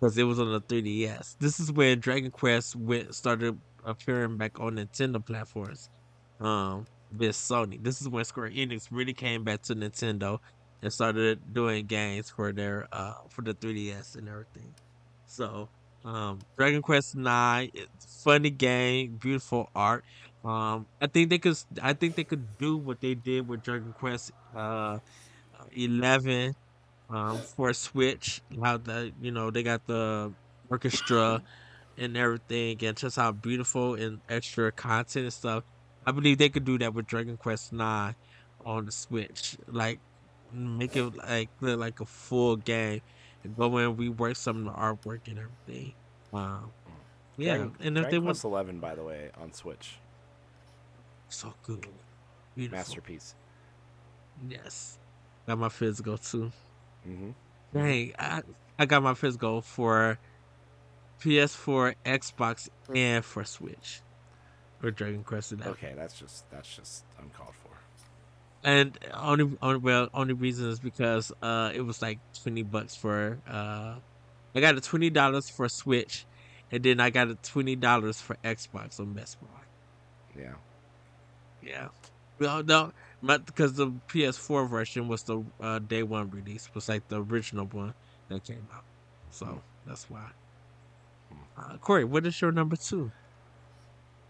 [0.00, 1.36] because it was on the 3DS.
[1.38, 5.90] This is when Dragon Quest went started appearing back on Nintendo platforms.
[6.40, 7.82] Um, with Sony.
[7.82, 10.38] This is when Square Enix really came back to Nintendo
[10.82, 14.74] and started doing games for their uh for the 3DS and everything.
[15.26, 15.68] So
[16.04, 17.70] um, Dragon Quest Nine,
[18.24, 20.04] funny game, beautiful art.
[20.44, 23.92] Um, I think they could, I think they could do what they did with Dragon
[23.92, 24.98] Quest uh,
[25.72, 26.54] Eleven
[27.10, 28.42] um, for Switch.
[28.62, 30.32] How the you know they got the
[30.70, 31.42] orchestra
[31.96, 35.64] and everything, and just how beautiful and extra content and stuff.
[36.06, 38.14] I believe they could do that with Dragon Quest Nine
[38.64, 39.56] on the Switch.
[39.66, 40.00] Like
[40.52, 43.00] make it like like a full game
[43.44, 45.94] and go in and rework some of the artwork and everything.
[46.32, 46.70] Um,
[47.36, 49.98] yeah, Dragon, and if Dragon they want Quest Eleven, by the way, on Switch,
[51.28, 51.86] so good,
[52.54, 52.78] beautiful.
[52.78, 53.34] masterpiece.
[54.48, 54.98] Yes,
[55.46, 56.52] got my physical too.
[57.04, 57.30] hmm
[57.72, 58.42] Dang, I
[58.78, 60.18] I got my physical for
[61.20, 64.00] PS4, Xbox, and for Switch.
[64.80, 65.52] For Dragon Quest.
[65.60, 67.57] Okay, that's just that's just uncalled for.
[68.68, 73.38] And only, only well only reason is because uh it was like 20 bucks for
[73.48, 73.94] uh
[74.54, 76.26] i got a 20 dollars for switch
[76.70, 80.40] and then I got a twenty dollars for Xbox on Best Buy.
[80.40, 80.54] Yeah.
[81.62, 81.88] Yeah.
[82.38, 87.20] Well, no, because the PS4 version was the uh, day one release, was like the
[87.20, 87.94] original one
[88.28, 88.84] that came out.
[89.30, 90.30] So that's why.
[91.56, 93.10] Uh, Corey, what is your number two?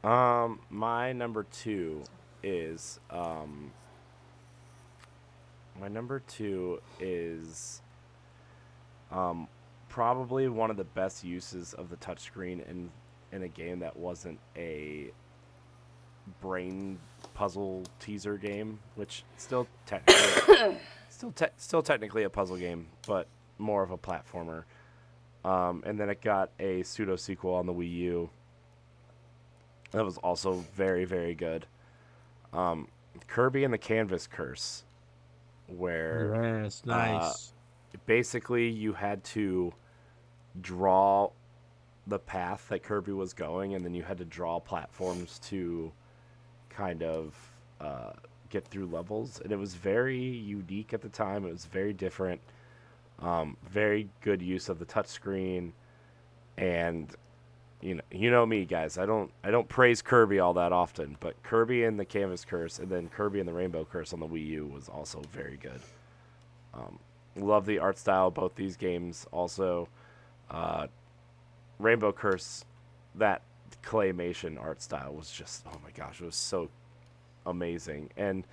[0.02, 2.04] Um, my number two
[2.42, 3.72] is um.
[5.80, 7.82] My number two is
[9.10, 9.48] um,
[9.88, 12.90] probably one of the best uses of the touchscreen in
[13.30, 15.10] in a game that wasn't a
[16.40, 16.98] brain
[17.34, 20.76] puzzle teaser game, which still technically
[21.10, 23.26] still te- still technically a puzzle game, but
[23.58, 24.64] more of a platformer.
[25.44, 28.30] Um, and then it got a pseudo sequel on the Wii U.
[29.92, 31.66] That was also very very good.
[32.52, 32.88] Um,
[33.26, 34.84] Kirby and the Canvas Curse,
[35.68, 37.52] where Yes, nice.
[38.06, 39.72] basically you had to
[40.60, 41.30] draw
[42.06, 45.92] the path that Kirby was going, and then you had to draw platforms to
[46.70, 47.34] kind of
[47.80, 48.12] uh,
[48.48, 49.40] get through levels.
[49.42, 51.44] And it was very unique at the time.
[51.44, 52.40] It was very different.
[53.20, 55.72] Um, very good use of the touchscreen,
[56.56, 57.14] and
[57.80, 58.98] you know, you know me, guys.
[58.98, 62.78] I don't, I don't praise Kirby all that often, but Kirby and the Canvas Curse,
[62.78, 65.80] and then Kirby and the Rainbow Curse on the Wii U was also very good.
[66.74, 66.98] Um,
[67.36, 69.26] love the art style of both these games.
[69.30, 69.88] Also,
[70.50, 70.88] uh,
[71.78, 72.64] Rainbow Curse,
[73.14, 73.42] that
[73.84, 76.68] claymation art style was just oh my gosh, it was so
[77.46, 78.10] amazing.
[78.16, 78.44] And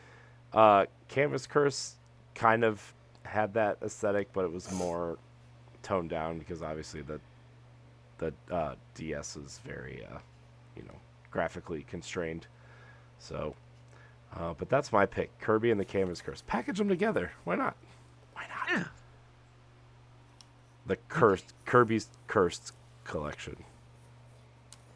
[0.53, 1.95] uh, Canvas Curse
[2.35, 5.17] kind of had that aesthetic, but it was more
[5.83, 7.19] toned down because obviously the
[8.17, 10.17] the uh, DS is very uh,
[10.75, 10.95] you know
[11.31, 12.47] graphically constrained.
[13.19, 13.55] So,
[14.35, 16.43] uh, but that's my pick: Kirby and the Canvas Curse.
[16.47, 17.31] Package them together.
[17.43, 17.75] Why not?
[18.33, 18.77] Why not?
[18.77, 18.85] Yeah.
[20.87, 22.73] The cursed Kirby's cursed
[23.05, 23.63] collection.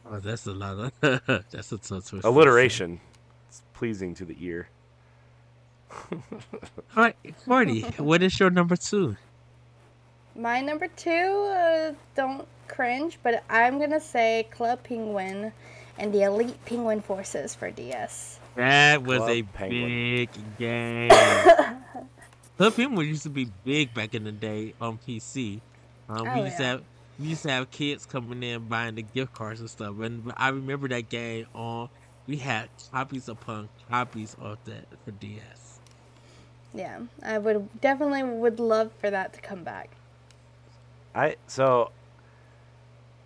[0.05, 2.13] Oh, that's a lot of that's a twist.
[2.23, 2.99] Alliteration.
[3.47, 4.69] It's pleasing to the ear.
[6.11, 6.19] All
[6.95, 7.15] right,
[7.47, 9.17] Marty, what is your number two?
[10.35, 15.51] My number two, uh, don't cringe, but I'm gonna say Club Penguin
[15.97, 18.39] and the Elite Penguin Forces for DS.
[18.55, 19.87] That was Club a Penguin.
[19.87, 21.09] big game.
[22.57, 25.61] Club Penguin used to be big back in the day on PC.
[26.07, 26.83] Um, Oh, we used to have
[27.19, 29.99] we used to have kids coming in buying the gift cards and stuff.
[29.99, 31.89] And I remember that game on.
[32.27, 35.79] We had copies upon copies of that for DS.
[36.73, 39.89] Yeah, I would definitely would love for that to come back.
[41.15, 41.91] I so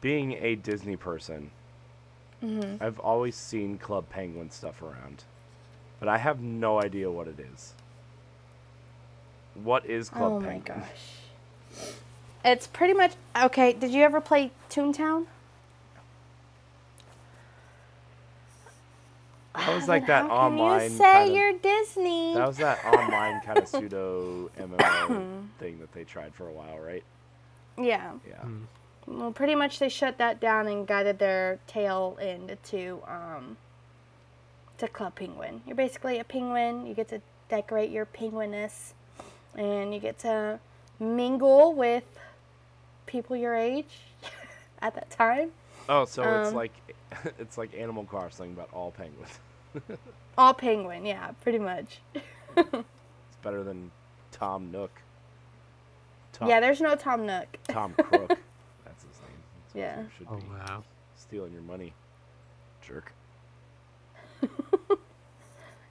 [0.02, 1.52] being a Disney person,
[2.42, 5.24] hmm I've always seen Club Penguin stuff around,
[6.00, 7.74] but I have no idea what it is.
[9.56, 10.80] What is Club Oh my Penguin?
[10.82, 11.90] gosh.
[12.46, 13.74] It's pretty much okay.
[13.74, 15.28] Did you ever play Toontown?
[19.56, 22.34] That was like that online You say kind of- you're Disney.
[22.34, 26.80] That was that online kind of pseudo MMO thing that they tried for a while,
[26.80, 27.04] right?
[27.78, 28.14] Yeah.
[28.28, 28.42] Yeah.
[28.46, 28.64] Mm.
[29.08, 33.58] Well, pretty much they shut that down and guided their tail into um
[34.78, 35.62] to Club Penguin.
[35.66, 36.86] You're basically a penguin.
[36.86, 38.94] You get to decorate your penguinness,
[39.56, 40.60] and you get to
[41.00, 42.06] mingle with
[43.06, 44.00] people your age
[44.82, 45.52] at that time.
[45.90, 46.72] Oh, so it's Um, like
[47.40, 49.40] it's like Animal Crossing, but all penguins.
[50.38, 52.00] All penguin, yeah, pretty much.
[53.30, 53.92] It's better than
[54.32, 55.03] Tom Nook.
[56.44, 57.58] Tom, Yeah, there's no Tom Nook.
[57.68, 58.30] Tom Crook.
[58.86, 59.42] That's his name.
[59.66, 60.00] That's what Yeah.
[60.02, 60.46] it Should Oh be.
[60.50, 60.84] wow.
[61.16, 61.94] Stealing your money,
[62.82, 63.14] jerk.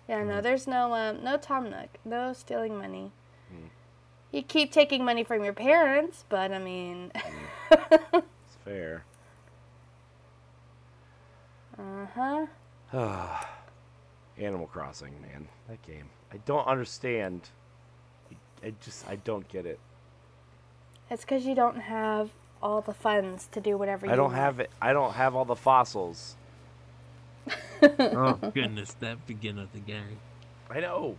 [0.08, 1.88] Yeah, no, there's no um, no Tom Nook.
[2.04, 3.12] No stealing money.
[3.50, 3.66] Hmm.
[4.30, 7.12] You keep taking money from your parents, but I mean,
[7.70, 9.04] It's fair.
[11.78, 12.46] uh huh.
[14.38, 16.10] Animal Crossing, man, that game.
[16.32, 17.48] I don't understand.
[18.30, 19.78] I- I just I don't get it.
[21.10, 22.30] It's because you don't have
[22.62, 24.36] all the funds to do whatever you I don't want.
[24.36, 24.70] have it.
[24.80, 26.36] I don't have all the fossils.
[27.82, 30.18] Oh goodness, that beginning of the game.
[30.70, 31.16] I know.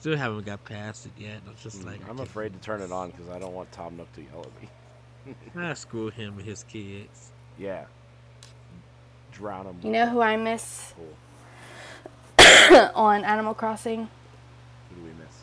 [0.00, 1.40] Still haven't got past it yet.
[1.46, 3.96] I'm just hmm, like I'm afraid to turn it on because I don't want Tom
[3.96, 4.68] Nook to yell at me.
[5.56, 7.30] I ah, screw him and his kids.
[7.58, 7.84] Yeah.
[9.32, 9.76] Drown him.
[9.82, 11.16] You know who I miss Cool.
[12.94, 14.08] on Animal Crossing?
[14.88, 15.42] Who do we miss?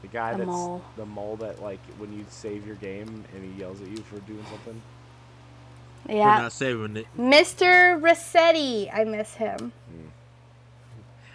[0.11, 0.83] guy The that's mole.
[0.95, 4.19] the mole that like when you save your game and he yells at you for
[4.21, 4.81] doing something.
[6.07, 7.07] We're Yeah, not saving it.
[7.17, 7.99] Mr.
[8.01, 8.89] Resetti.
[8.93, 9.73] I miss him.
[9.89, 10.09] Hmm.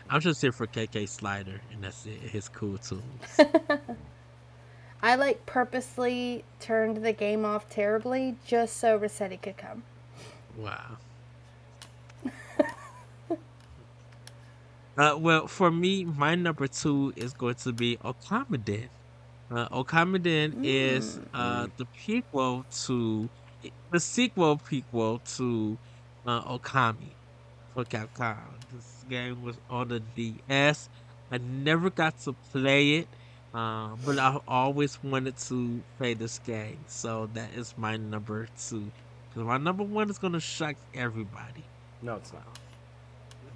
[0.09, 2.21] I'm just here for KK Slider, and that's it.
[2.21, 3.03] His cool tunes.
[5.03, 9.85] I like purposely turned the game off terribly just so Resetti could come.
[10.57, 10.99] Wow.
[14.97, 18.89] Uh, well, for me, my number two is going to be Okamiden.
[19.51, 23.29] Uh, Okamiden is uh, the prequel to
[23.91, 25.77] the sequel prequel to
[26.27, 27.13] uh, Okami
[27.75, 28.39] for Capcom.
[28.73, 30.89] This game was on the DS.
[31.31, 33.09] I never got to play it,
[33.53, 36.79] uh, but I always wanted to play this game.
[36.87, 38.91] So that is my number two.
[39.29, 41.65] Because my number one is going to shock everybody.
[42.01, 42.59] No, it's not.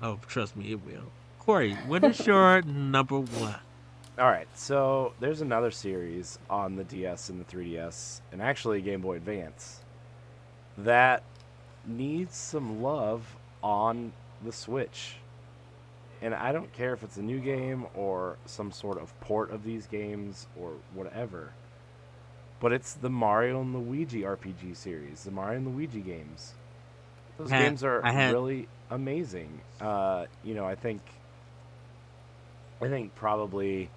[0.02, 1.10] Oh, trust me, it will.
[1.50, 3.56] Corey, what is your number one?
[4.16, 9.00] All right, so there's another series on the DS and the 3DS, and actually Game
[9.00, 9.80] Boy Advance,
[10.78, 11.24] that
[11.84, 13.34] needs some love
[13.64, 14.12] on
[14.44, 15.16] the Switch.
[16.22, 19.64] And I don't care if it's a new game or some sort of port of
[19.64, 21.52] these games or whatever,
[22.60, 26.54] but it's the Mario and Luigi RPG series, the Mario and Luigi games.
[27.38, 29.62] Those had- games are had- really amazing.
[29.80, 31.00] Uh, you know, I think,
[32.80, 33.90] I think probably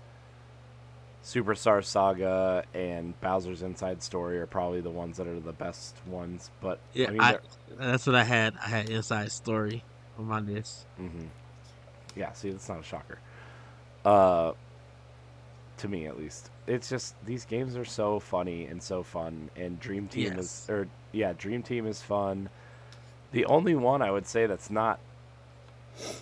[1.23, 6.51] Superstar Saga and Bowser's Inside Story are probably the ones that are the best ones.
[6.61, 7.37] But Yeah, I mean, I,
[7.79, 8.55] that's what I had.
[8.63, 9.83] I had Inside Story
[10.19, 10.85] on my list.
[10.99, 11.27] Mm-hmm.
[12.15, 13.19] Yeah, see, that's not a shocker.
[14.03, 14.51] Uh,
[15.77, 19.79] to me, at least, it's just these games are so funny and so fun, and
[19.79, 20.37] Dream Team Yes.
[20.37, 22.49] is, or yeah, Dream Team is fun.
[23.31, 24.99] The only one I would say that's not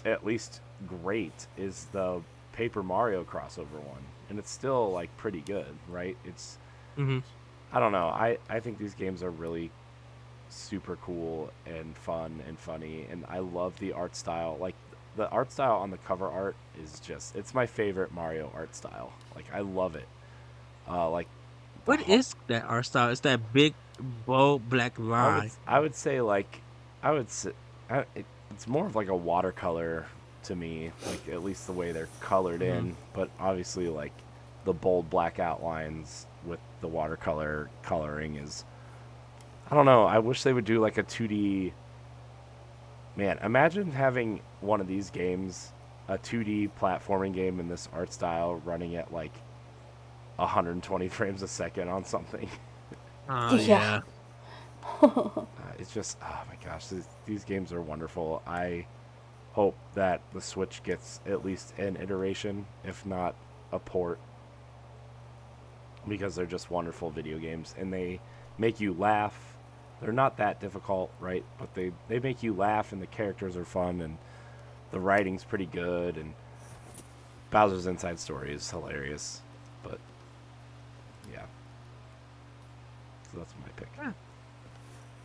[0.05, 2.21] at least great is the
[2.53, 6.17] Paper Mario crossover one, and it's still like pretty good, right?
[6.25, 6.57] It's
[6.95, 7.19] hmm
[7.71, 8.07] I don't know.
[8.07, 9.71] I, I think these games are really
[10.49, 14.57] super cool and fun and funny and I love the art style.
[14.59, 14.75] Like
[15.15, 19.13] the art style on the cover art is just it's my favorite Mario art style.
[19.35, 20.07] Like I love it.
[20.89, 21.27] Uh like
[21.85, 23.09] What ho- is that art style?
[23.09, 23.73] It's that big,
[24.25, 25.51] bold black I would, line.
[25.67, 26.61] I would say like
[27.03, 27.51] I would say
[27.89, 30.07] I, it, it's more of like a watercolor
[30.43, 32.77] to me, like at least the way they're colored Mhm.
[32.77, 34.13] in, but obviously like
[34.65, 38.63] the bold black outlines with the watercolor coloring is
[39.69, 41.73] I don't know, I wish they would do like a 2D
[43.15, 45.73] Man, imagine having one of these games,
[46.07, 49.33] a 2D platforming game in this art style running at like
[50.37, 52.49] 120 frames a second on something.
[53.29, 54.01] Oh, Yeah.
[54.01, 54.01] yeah.
[55.01, 55.43] Uh,
[55.77, 58.85] it's just oh my gosh these, these games are wonderful i
[59.53, 63.35] hope that the switch gets at least an iteration if not
[63.71, 64.19] a port
[66.07, 68.19] because they're just wonderful video games and they
[68.57, 69.55] make you laugh.
[70.01, 71.43] They're not that difficult right?
[71.59, 74.17] But they they make you laugh and the characters are fun and
[74.91, 76.33] the writing's pretty good and
[77.49, 79.41] bowser's inside story is hilarious
[79.83, 79.99] but
[81.31, 81.45] yeah.
[83.31, 83.89] So that's my pick.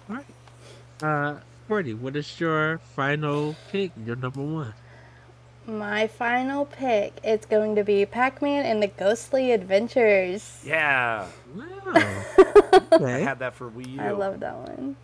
[0.08, 0.26] All right.
[1.02, 3.90] Uh, Cordy, what is your final pick?
[4.04, 4.74] Your number one.
[5.66, 10.62] My final pick is going to be Pac-Man and the Ghostly Adventures.
[10.64, 11.26] yeah
[11.56, 11.64] Wow.
[12.92, 14.00] I had that for Wii U.
[14.00, 14.94] I love that one.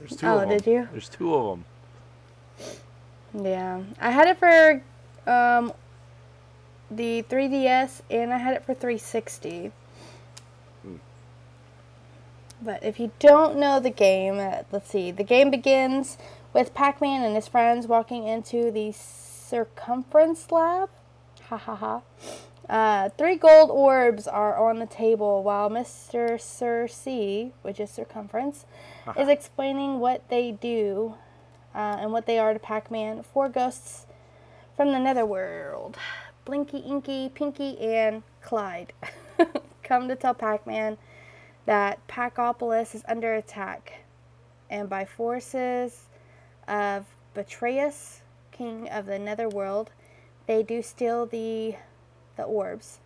[0.00, 0.50] There's two Oh, of them.
[0.50, 0.88] Oh, did you?
[0.90, 1.60] There's two of
[3.32, 3.44] them.
[3.44, 4.82] Yeah, I had it for
[5.30, 5.72] um,
[6.90, 9.70] the 3DS and I had it for 360.
[12.60, 15.10] But if you don't know the game, uh, let's see.
[15.10, 16.16] The game begins
[16.52, 20.88] with Pac-Man and his friends walking into the circumference lab.
[21.48, 22.02] Ha ha ha.
[22.68, 26.40] Uh, three gold orbs are on the table while Mr.
[26.40, 28.64] Sir C, which is circumference,
[29.16, 31.14] is explaining what they do
[31.74, 33.22] uh, and what they are to Pac Man.
[33.22, 34.06] Four ghosts
[34.76, 35.96] from the netherworld
[36.44, 38.92] Blinky, Inky, Pinky, and Clyde
[39.82, 40.96] come to tell Pac Man
[41.66, 44.04] that Pacopolis is under attack
[44.70, 46.08] and by forces
[46.66, 47.04] of
[47.34, 49.90] Betrayus, king of the netherworld,
[50.46, 51.76] they do steal the
[52.36, 53.00] the orbs.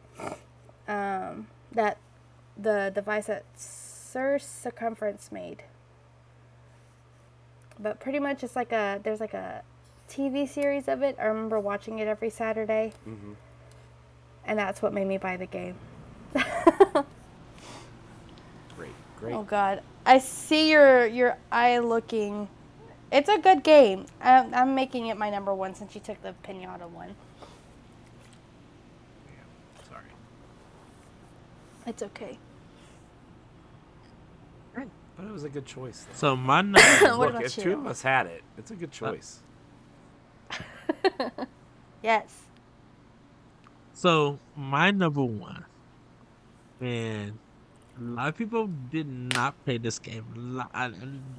[0.89, 1.99] Um, that
[2.57, 5.65] the device that Sir Circumference made.
[7.79, 9.63] But pretty much it's like a there's like a
[10.09, 11.17] TV series of it.
[11.21, 12.93] I remember watching it every Saturday.
[13.07, 13.37] Mhm.
[14.45, 15.77] And that's what made me buy the game.
[19.21, 19.35] Great, great.
[19.35, 19.83] Oh god.
[20.07, 22.49] I see your your eye looking.
[23.13, 24.07] It's a good game.
[24.21, 27.15] I'm, I'm making it my number one since you took the pinata one.
[29.89, 30.05] Sorry.
[31.87, 32.39] It's okay.
[34.75, 36.07] But it was a good choice.
[36.09, 36.17] though.
[36.17, 36.79] So my number.
[37.17, 37.63] Look, if you?
[37.63, 39.41] two of us had it, it's a good choice.
[42.03, 42.45] Yes.
[43.93, 45.65] So my number one
[46.81, 47.39] and
[48.01, 50.61] a lot of people did not play this game.
[50.75, 50.93] I,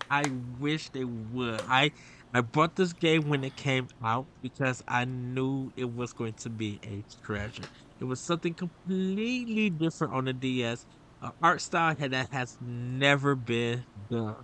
[0.09, 1.61] I wish they would.
[1.67, 1.91] I
[2.33, 6.49] I bought this game when it came out because I knew it was going to
[6.49, 7.67] be a treasure.
[7.99, 10.85] It was something completely different on the DS,
[11.21, 14.43] an art style that has never been done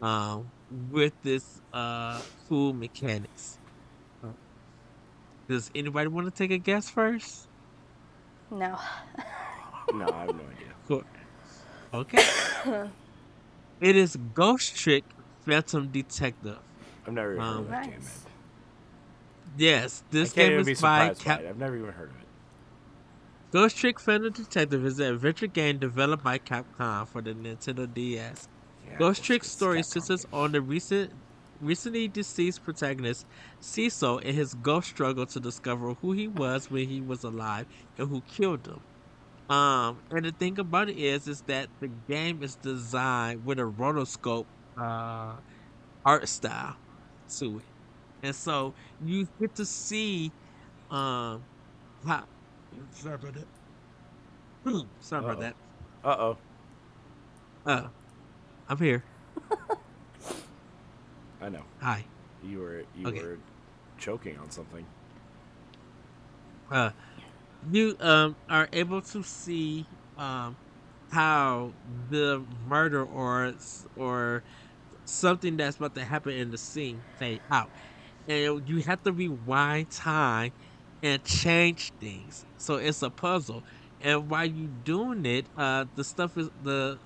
[0.00, 3.58] um, with this uh, cool mechanics.
[4.22, 4.34] Uh,
[5.48, 7.48] Does anybody want to take a guess first?
[8.50, 8.78] No.
[9.90, 10.74] No, I have no idea.
[10.86, 11.02] Cool.
[11.94, 12.24] Okay.
[13.80, 15.04] it is Ghost Trick
[15.44, 16.58] Phantom Detective.
[17.06, 17.92] I've never even heard Um, of that game.
[17.94, 18.24] Nice.
[19.58, 21.48] Yes, I this can't game even be is by surprised Cap- by it.
[21.50, 22.22] I've never even heard of it.
[23.52, 28.48] Ghost Trick Phantom Detective is an adventure game developed by Capcom for the Nintendo DS.
[28.88, 31.10] Yeah, Ghost Trick's story centers on the recent,
[31.60, 33.26] recently deceased protagonist
[33.60, 37.66] Sissel and his ghost struggle to discover who he was when he was alive
[37.98, 38.80] and who killed him.
[39.52, 43.62] Um, and the thing about it is, is that the game is designed with a
[43.62, 44.46] rotoscope
[44.80, 45.36] uh,
[46.04, 46.76] art style
[47.38, 47.64] to it,
[48.22, 50.32] and so you get to see
[50.90, 51.46] um
[52.06, 52.26] how.
[52.92, 53.48] Sorry about that.
[55.00, 55.40] Sorry about Uh-oh.
[55.40, 55.56] that.
[56.04, 56.38] Uh oh.
[57.66, 57.88] Uh,
[58.68, 59.04] I'm here.
[61.40, 61.64] I know.
[61.80, 62.04] Hi.
[62.42, 63.22] You were you Okay.
[63.22, 63.38] were
[63.98, 64.86] choking on something.
[66.70, 66.90] uh,
[67.62, 70.58] you um are able to see um
[71.10, 73.54] how the murder or
[73.96, 74.44] or
[75.06, 77.72] something that's about to happen in the scene fade out,
[78.26, 80.52] and you have to rewind time
[81.02, 82.46] and change things.
[82.58, 83.64] So it's a puzzle,
[84.00, 87.00] and while you doing it, uh, the stuff is the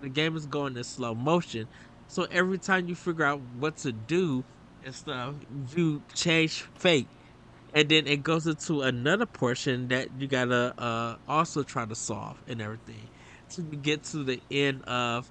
[0.00, 1.68] the game is going in slow motion.
[2.06, 4.44] So every time you figure out what to do
[4.82, 7.10] and stuff, you change fate
[7.72, 12.42] and then it goes into another portion that you gotta uh, also try to solve
[12.46, 13.10] and everything
[13.50, 15.30] to get to the end of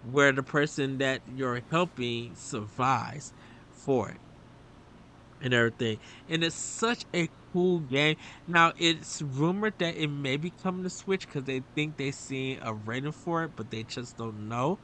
[0.00, 3.32] where the person that you're helping survives
[3.70, 4.20] for it
[5.40, 5.98] and everything.
[6.28, 8.16] And it's such a cool game.
[8.46, 12.58] Now it's rumored that it may be coming to switch because they think they see
[12.60, 14.80] a rating for it but they just don't know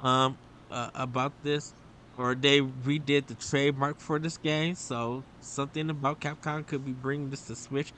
[0.00, 0.38] um
[0.70, 1.74] uh, about this
[2.22, 7.30] or they redid the trademark for this game, so something about Capcom could be bringing
[7.30, 7.92] this to Switch.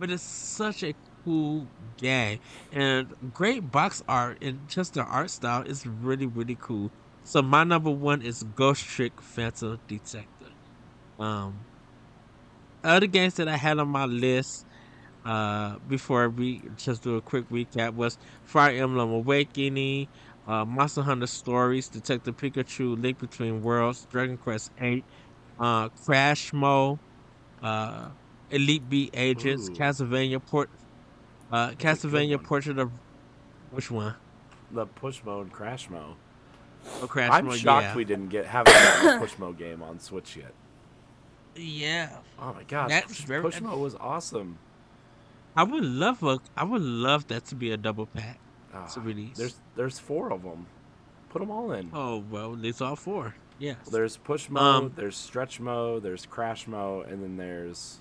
[0.00, 2.40] But it's such a cool game
[2.72, 6.90] and great box art and just the art style is really really cool.
[7.24, 10.46] So my number one is Ghost Trick Phantom Detector.
[11.18, 11.58] Um,
[12.82, 14.64] other games that I had on my list
[15.24, 20.08] uh, before we just do a quick recap was Fire Emblem Awakening,
[20.48, 25.04] uh, Monster Hunter Stories, Detective Pikachu, Link Between Worlds, Dragon Quest VIII,
[25.60, 26.98] uh, Crashmo,
[27.62, 28.08] uh,
[28.50, 29.72] Elite Beat Agents, Ooh.
[29.74, 30.70] Castlevania Port,
[31.52, 32.42] uh, That's a good Castlevania.
[32.42, 32.90] Portrait of
[33.70, 34.14] which one?
[34.70, 36.14] The Pushmo crash mode.
[37.02, 37.58] Oh, Crash I'm Mode.
[37.58, 37.94] shocked yeah.
[37.96, 40.52] we didn't get gotten a Pushmo game on Switch yet.
[41.56, 44.58] Yeah, Oh my gosh, That's push, very- Pushmo was awesome.
[45.56, 48.38] I would love a, I would love that to be a double pack.
[48.84, 49.36] Ah, To release.
[49.36, 50.66] There's there's four of them.
[51.30, 51.90] Put them all in.
[51.92, 53.34] Oh well, there's all four.
[53.58, 53.76] Yes.
[53.90, 58.00] There's Pushmo, Um, there's Stretchmo, there's Crashmo, and then there's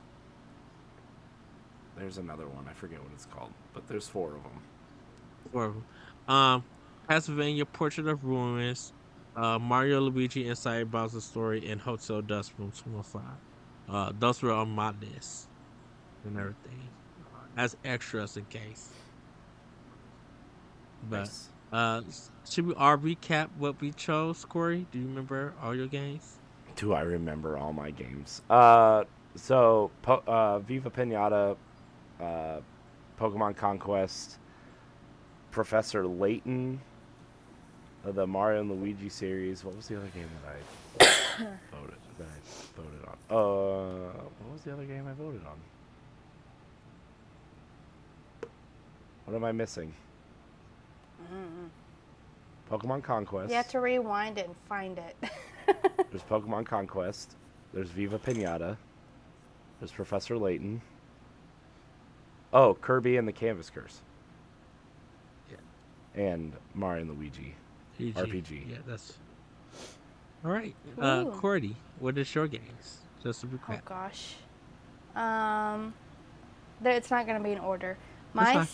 [1.98, 2.66] there's another one.
[2.70, 4.62] I forget what it's called, but there's four of them.
[5.52, 6.34] Four of 'em.
[6.34, 6.64] Um,
[7.10, 8.94] Castlevania Portrait of Ruins,
[9.36, 13.24] uh, Mario Luigi Inside Bowser's Story, and Hotel Dusk Room 205.
[13.90, 15.48] Uh, those were on my list
[16.26, 16.88] and everything
[17.56, 18.92] as extras in case.
[21.10, 21.50] But Nice.
[21.72, 22.02] uh,
[22.50, 24.86] should we all recap what we chose, Corey?
[24.92, 26.36] Do you remember all your games?
[26.76, 28.42] Do I remember all my games?
[28.50, 29.04] Uh,
[29.36, 31.56] so po- uh, Viva Pinata,
[32.22, 32.60] uh,
[33.20, 34.38] Pokemon Conquest,
[35.52, 36.80] Professor Layton,
[38.06, 39.64] uh, the Mario and Luigi series.
[39.64, 41.46] What was the other game that I
[41.76, 43.18] voted that I voted on?
[43.36, 44.12] Uh,
[44.44, 45.58] what was the other game I voted on?
[49.26, 49.94] What am I missing?
[52.70, 53.50] Pokemon Conquest.
[53.50, 55.16] You have to rewind it and find it.
[56.12, 57.36] There's Pokemon Conquest.
[57.74, 58.78] There's Viva Pinata.
[59.80, 60.82] There's Professor Layton.
[62.54, 64.02] Oh, Kirby and the Canvas Curse.
[65.50, 66.22] Yeah.
[66.22, 67.56] And Mario and Luigi.
[67.98, 68.20] PG.
[68.20, 68.70] RPG.
[68.70, 69.18] Yeah, that's.
[70.46, 70.76] All right.
[71.00, 71.32] Uh, Ooh.
[71.32, 73.00] Cordy, what is your games?
[73.24, 74.36] Just to oh gosh.
[75.16, 75.94] Um,
[76.80, 77.98] there, it's not gonna be in order.
[78.34, 78.68] My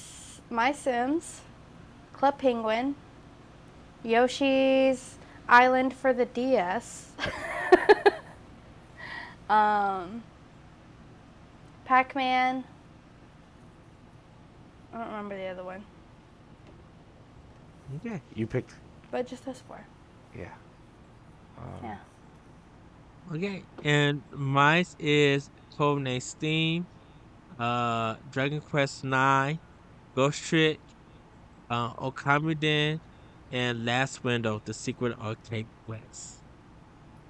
[0.49, 1.41] My Sims,
[2.23, 2.95] Club Penguin,
[4.01, 5.17] Yoshi's
[5.49, 7.11] Island for the DS.
[9.49, 10.23] um,
[11.83, 12.63] Pac-Man.
[14.93, 15.83] I don't remember the other one.
[17.97, 18.21] Okay.
[18.35, 18.73] You picked,
[19.11, 19.85] but just those four.
[20.33, 20.45] yeah.
[21.57, 21.97] Um, Yeah.
[23.33, 23.63] Okay.
[23.83, 26.85] And mine is Codename Steam,
[27.59, 29.59] uh, Dragon Quest Nine,
[30.15, 30.79] Ghost Trick,
[31.69, 32.99] uh, Okamiden,
[33.51, 36.41] and Last Window: The Secret of Cape West.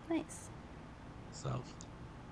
[0.09, 0.49] Nice.
[1.31, 1.63] So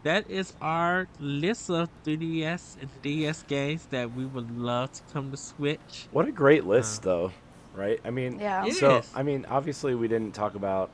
[0.03, 5.31] that is our list of 3DS and DS games that we would love to come
[5.31, 6.07] to Switch.
[6.11, 7.31] What a great list, Uh, though,
[7.75, 7.99] right?
[8.03, 8.67] I mean, Yeah.
[8.69, 9.11] So is.
[9.15, 10.91] I mean, obviously, we didn't talk about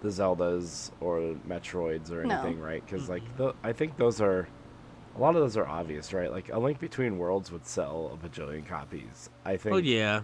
[0.00, 2.34] the Zeldas or Metroids or No.
[2.34, 2.82] anything, right?
[2.84, 4.48] Because like, the, I think those are
[5.16, 6.30] a lot of those are obvious, right?
[6.30, 9.28] Like, A Link Between Worlds would sell a bajillion copies.
[9.44, 9.74] I think.
[9.74, 10.22] Oh yeah.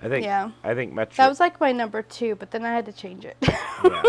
[0.00, 0.24] I think.
[0.24, 0.50] Yeah.
[0.62, 1.24] I think Metro.
[1.24, 3.36] That was like my number two, but then I had to change it.
[3.42, 4.02] yeah.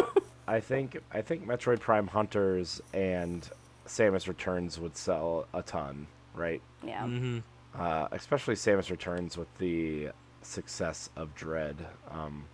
[0.47, 3.47] I think I think Metroid Prime Hunters and
[3.85, 6.61] Samus Returns would sell a ton, right?
[6.83, 7.05] yeah.
[7.05, 7.39] hmm
[7.77, 10.09] uh, especially Samus Returns with the
[10.41, 11.85] success of Dread.
[12.09, 12.45] Um,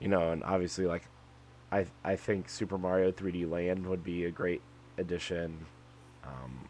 [0.00, 1.04] you know, and obviously, like,
[1.72, 4.62] I I think Super Mario 3D Land would be a great
[4.98, 5.66] addition.
[6.26, 6.68] Um,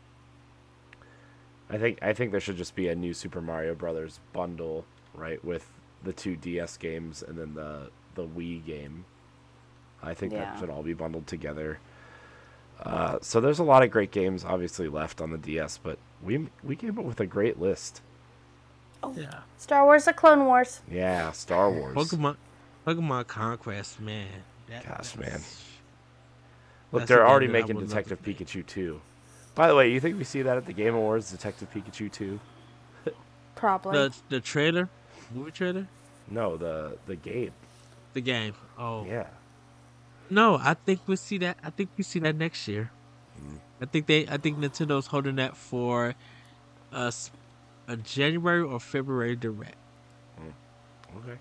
[1.70, 4.84] I think I think there should just be a new Super Mario Brothers bundle,
[5.14, 5.66] right, with
[6.04, 9.04] the two DS games and then the the Wii game.
[10.02, 10.44] I think Yeah.
[10.44, 11.78] that should all be bundled together.
[12.80, 16.48] Uh, so there's a lot of great games obviously left on the DS, but we
[16.62, 18.02] we came up with a great list.
[19.02, 19.40] Oh Yeah.
[19.58, 20.80] Star Wars: The Clone Wars.
[20.90, 21.96] Yeah, Star Wars.
[21.96, 22.36] Pokemon,
[22.86, 24.28] Pokemon Conquest, man.
[24.68, 25.40] That- Gosh, man.
[26.92, 28.22] Look, they're already making would love to Detective.
[28.46, 29.00] Pikachu 2.
[29.56, 32.38] By the way, you think we see that at the Game Awards, Detective Pikachu 2?
[33.56, 33.92] Probably.
[33.96, 34.88] The the trailer,
[35.34, 35.88] movie trailer,
[36.30, 37.52] No, the the game.
[38.12, 38.52] the game.
[38.78, 39.28] Oh Yeah.
[40.28, 41.56] no, I think we see that.
[41.64, 42.90] I think we see that next year.
[43.40, 43.58] Mm.
[43.80, 44.28] I think they.
[44.28, 46.14] I think Nintendo's holding that for
[46.92, 47.30] us
[47.88, 49.76] a January or February direct.
[51.16, 51.38] Okay.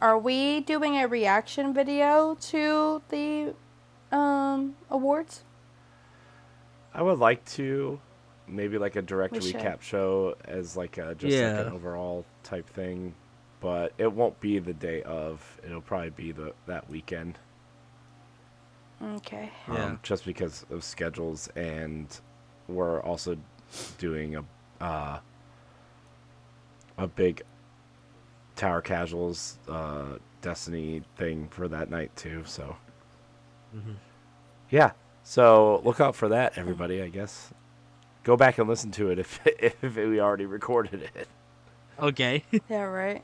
[0.00, 3.54] Are we doing a reaction video to the
[4.10, 5.44] um awards?
[6.94, 8.00] I would like to
[8.46, 9.60] maybe like a direct We should.
[9.60, 13.14] recap show as like a just like an overall type thing,
[13.60, 15.60] but it won't be the day of.
[15.64, 17.38] It'll probably be the that weekend.
[19.02, 19.50] Okay.
[19.68, 19.84] Yeah.
[19.86, 22.20] um, just because of schedules and
[22.68, 23.36] we're also
[23.98, 24.44] doing a
[24.80, 25.18] uh,
[26.98, 27.42] a big
[28.56, 32.76] tower casuals uh, destiny thing for that night too so
[33.74, 33.96] Mhm.
[34.70, 34.92] yeah
[35.32, 37.52] so look out for that everybody i guess
[38.22, 41.28] go back and listen to it if if we already recorded it
[42.02, 42.44] Okay.
[42.68, 43.22] Yeah, right.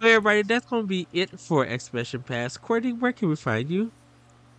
[0.00, 2.56] So everybody, that's gonna be it for Expansion Pass.
[2.56, 3.90] Courtney, where can we find you?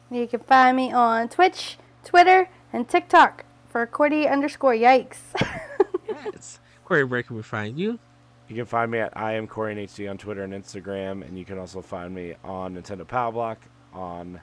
[0.10, 5.20] You can find me on Twitch, Twitter, and TikTok for Cordy underscore yikes.
[6.08, 6.60] Yes.
[6.86, 8.00] Corey, where can we find you?
[8.48, 11.46] You can find me at I am Corey HD on Twitter and Instagram, and you
[11.46, 13.60] can also find me on Nintendo Power Block,
[13.94, 14.40] on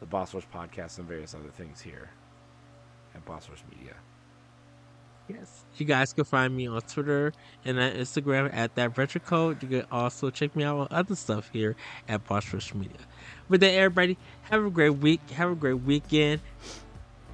[0.00, 2.10] the Boss Rush podcast, and various other things here
[3.14, 3.94] at Boss Rush Media.
[5.28, 5.64] Yes.
[5.76, 7.32] You guys can find me on Twitter
[7.64, 9.60] and on Instagram at that retro code.
[9.62, 11.74] You can also check me out on other stuff here
[12.08, 12.98] at Boss Rush Media.
[13.48, 15.20] With that, everybody, have a great week.
[15.30, 16.40] Have a great weekend.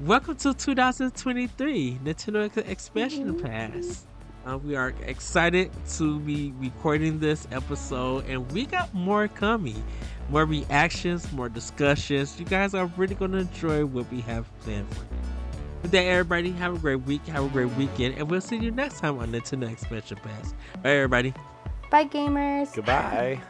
[0.00, 4.06] Welcome to 2023 Nintendo Ex- Expansion Pass.
[4.46, 9.84] Uh, we are excited to be recording this episode, and we got more coming.
[10.32, 12.40] More reactions, more discussions.
[12.40, 15.20] You guys are really going to enjoy what we have planned for you.
[15.82, 18.70] With that, everybody, have a great week, have a great weekend, and we'll see you
[18.70, 20.54] next time on the Nintendo Expansion Pass.
[20.82, 21.34] Bye, everybody.
[21.90, 22.74] Bye, gamers.
[22.74, 23.42] Goodbye.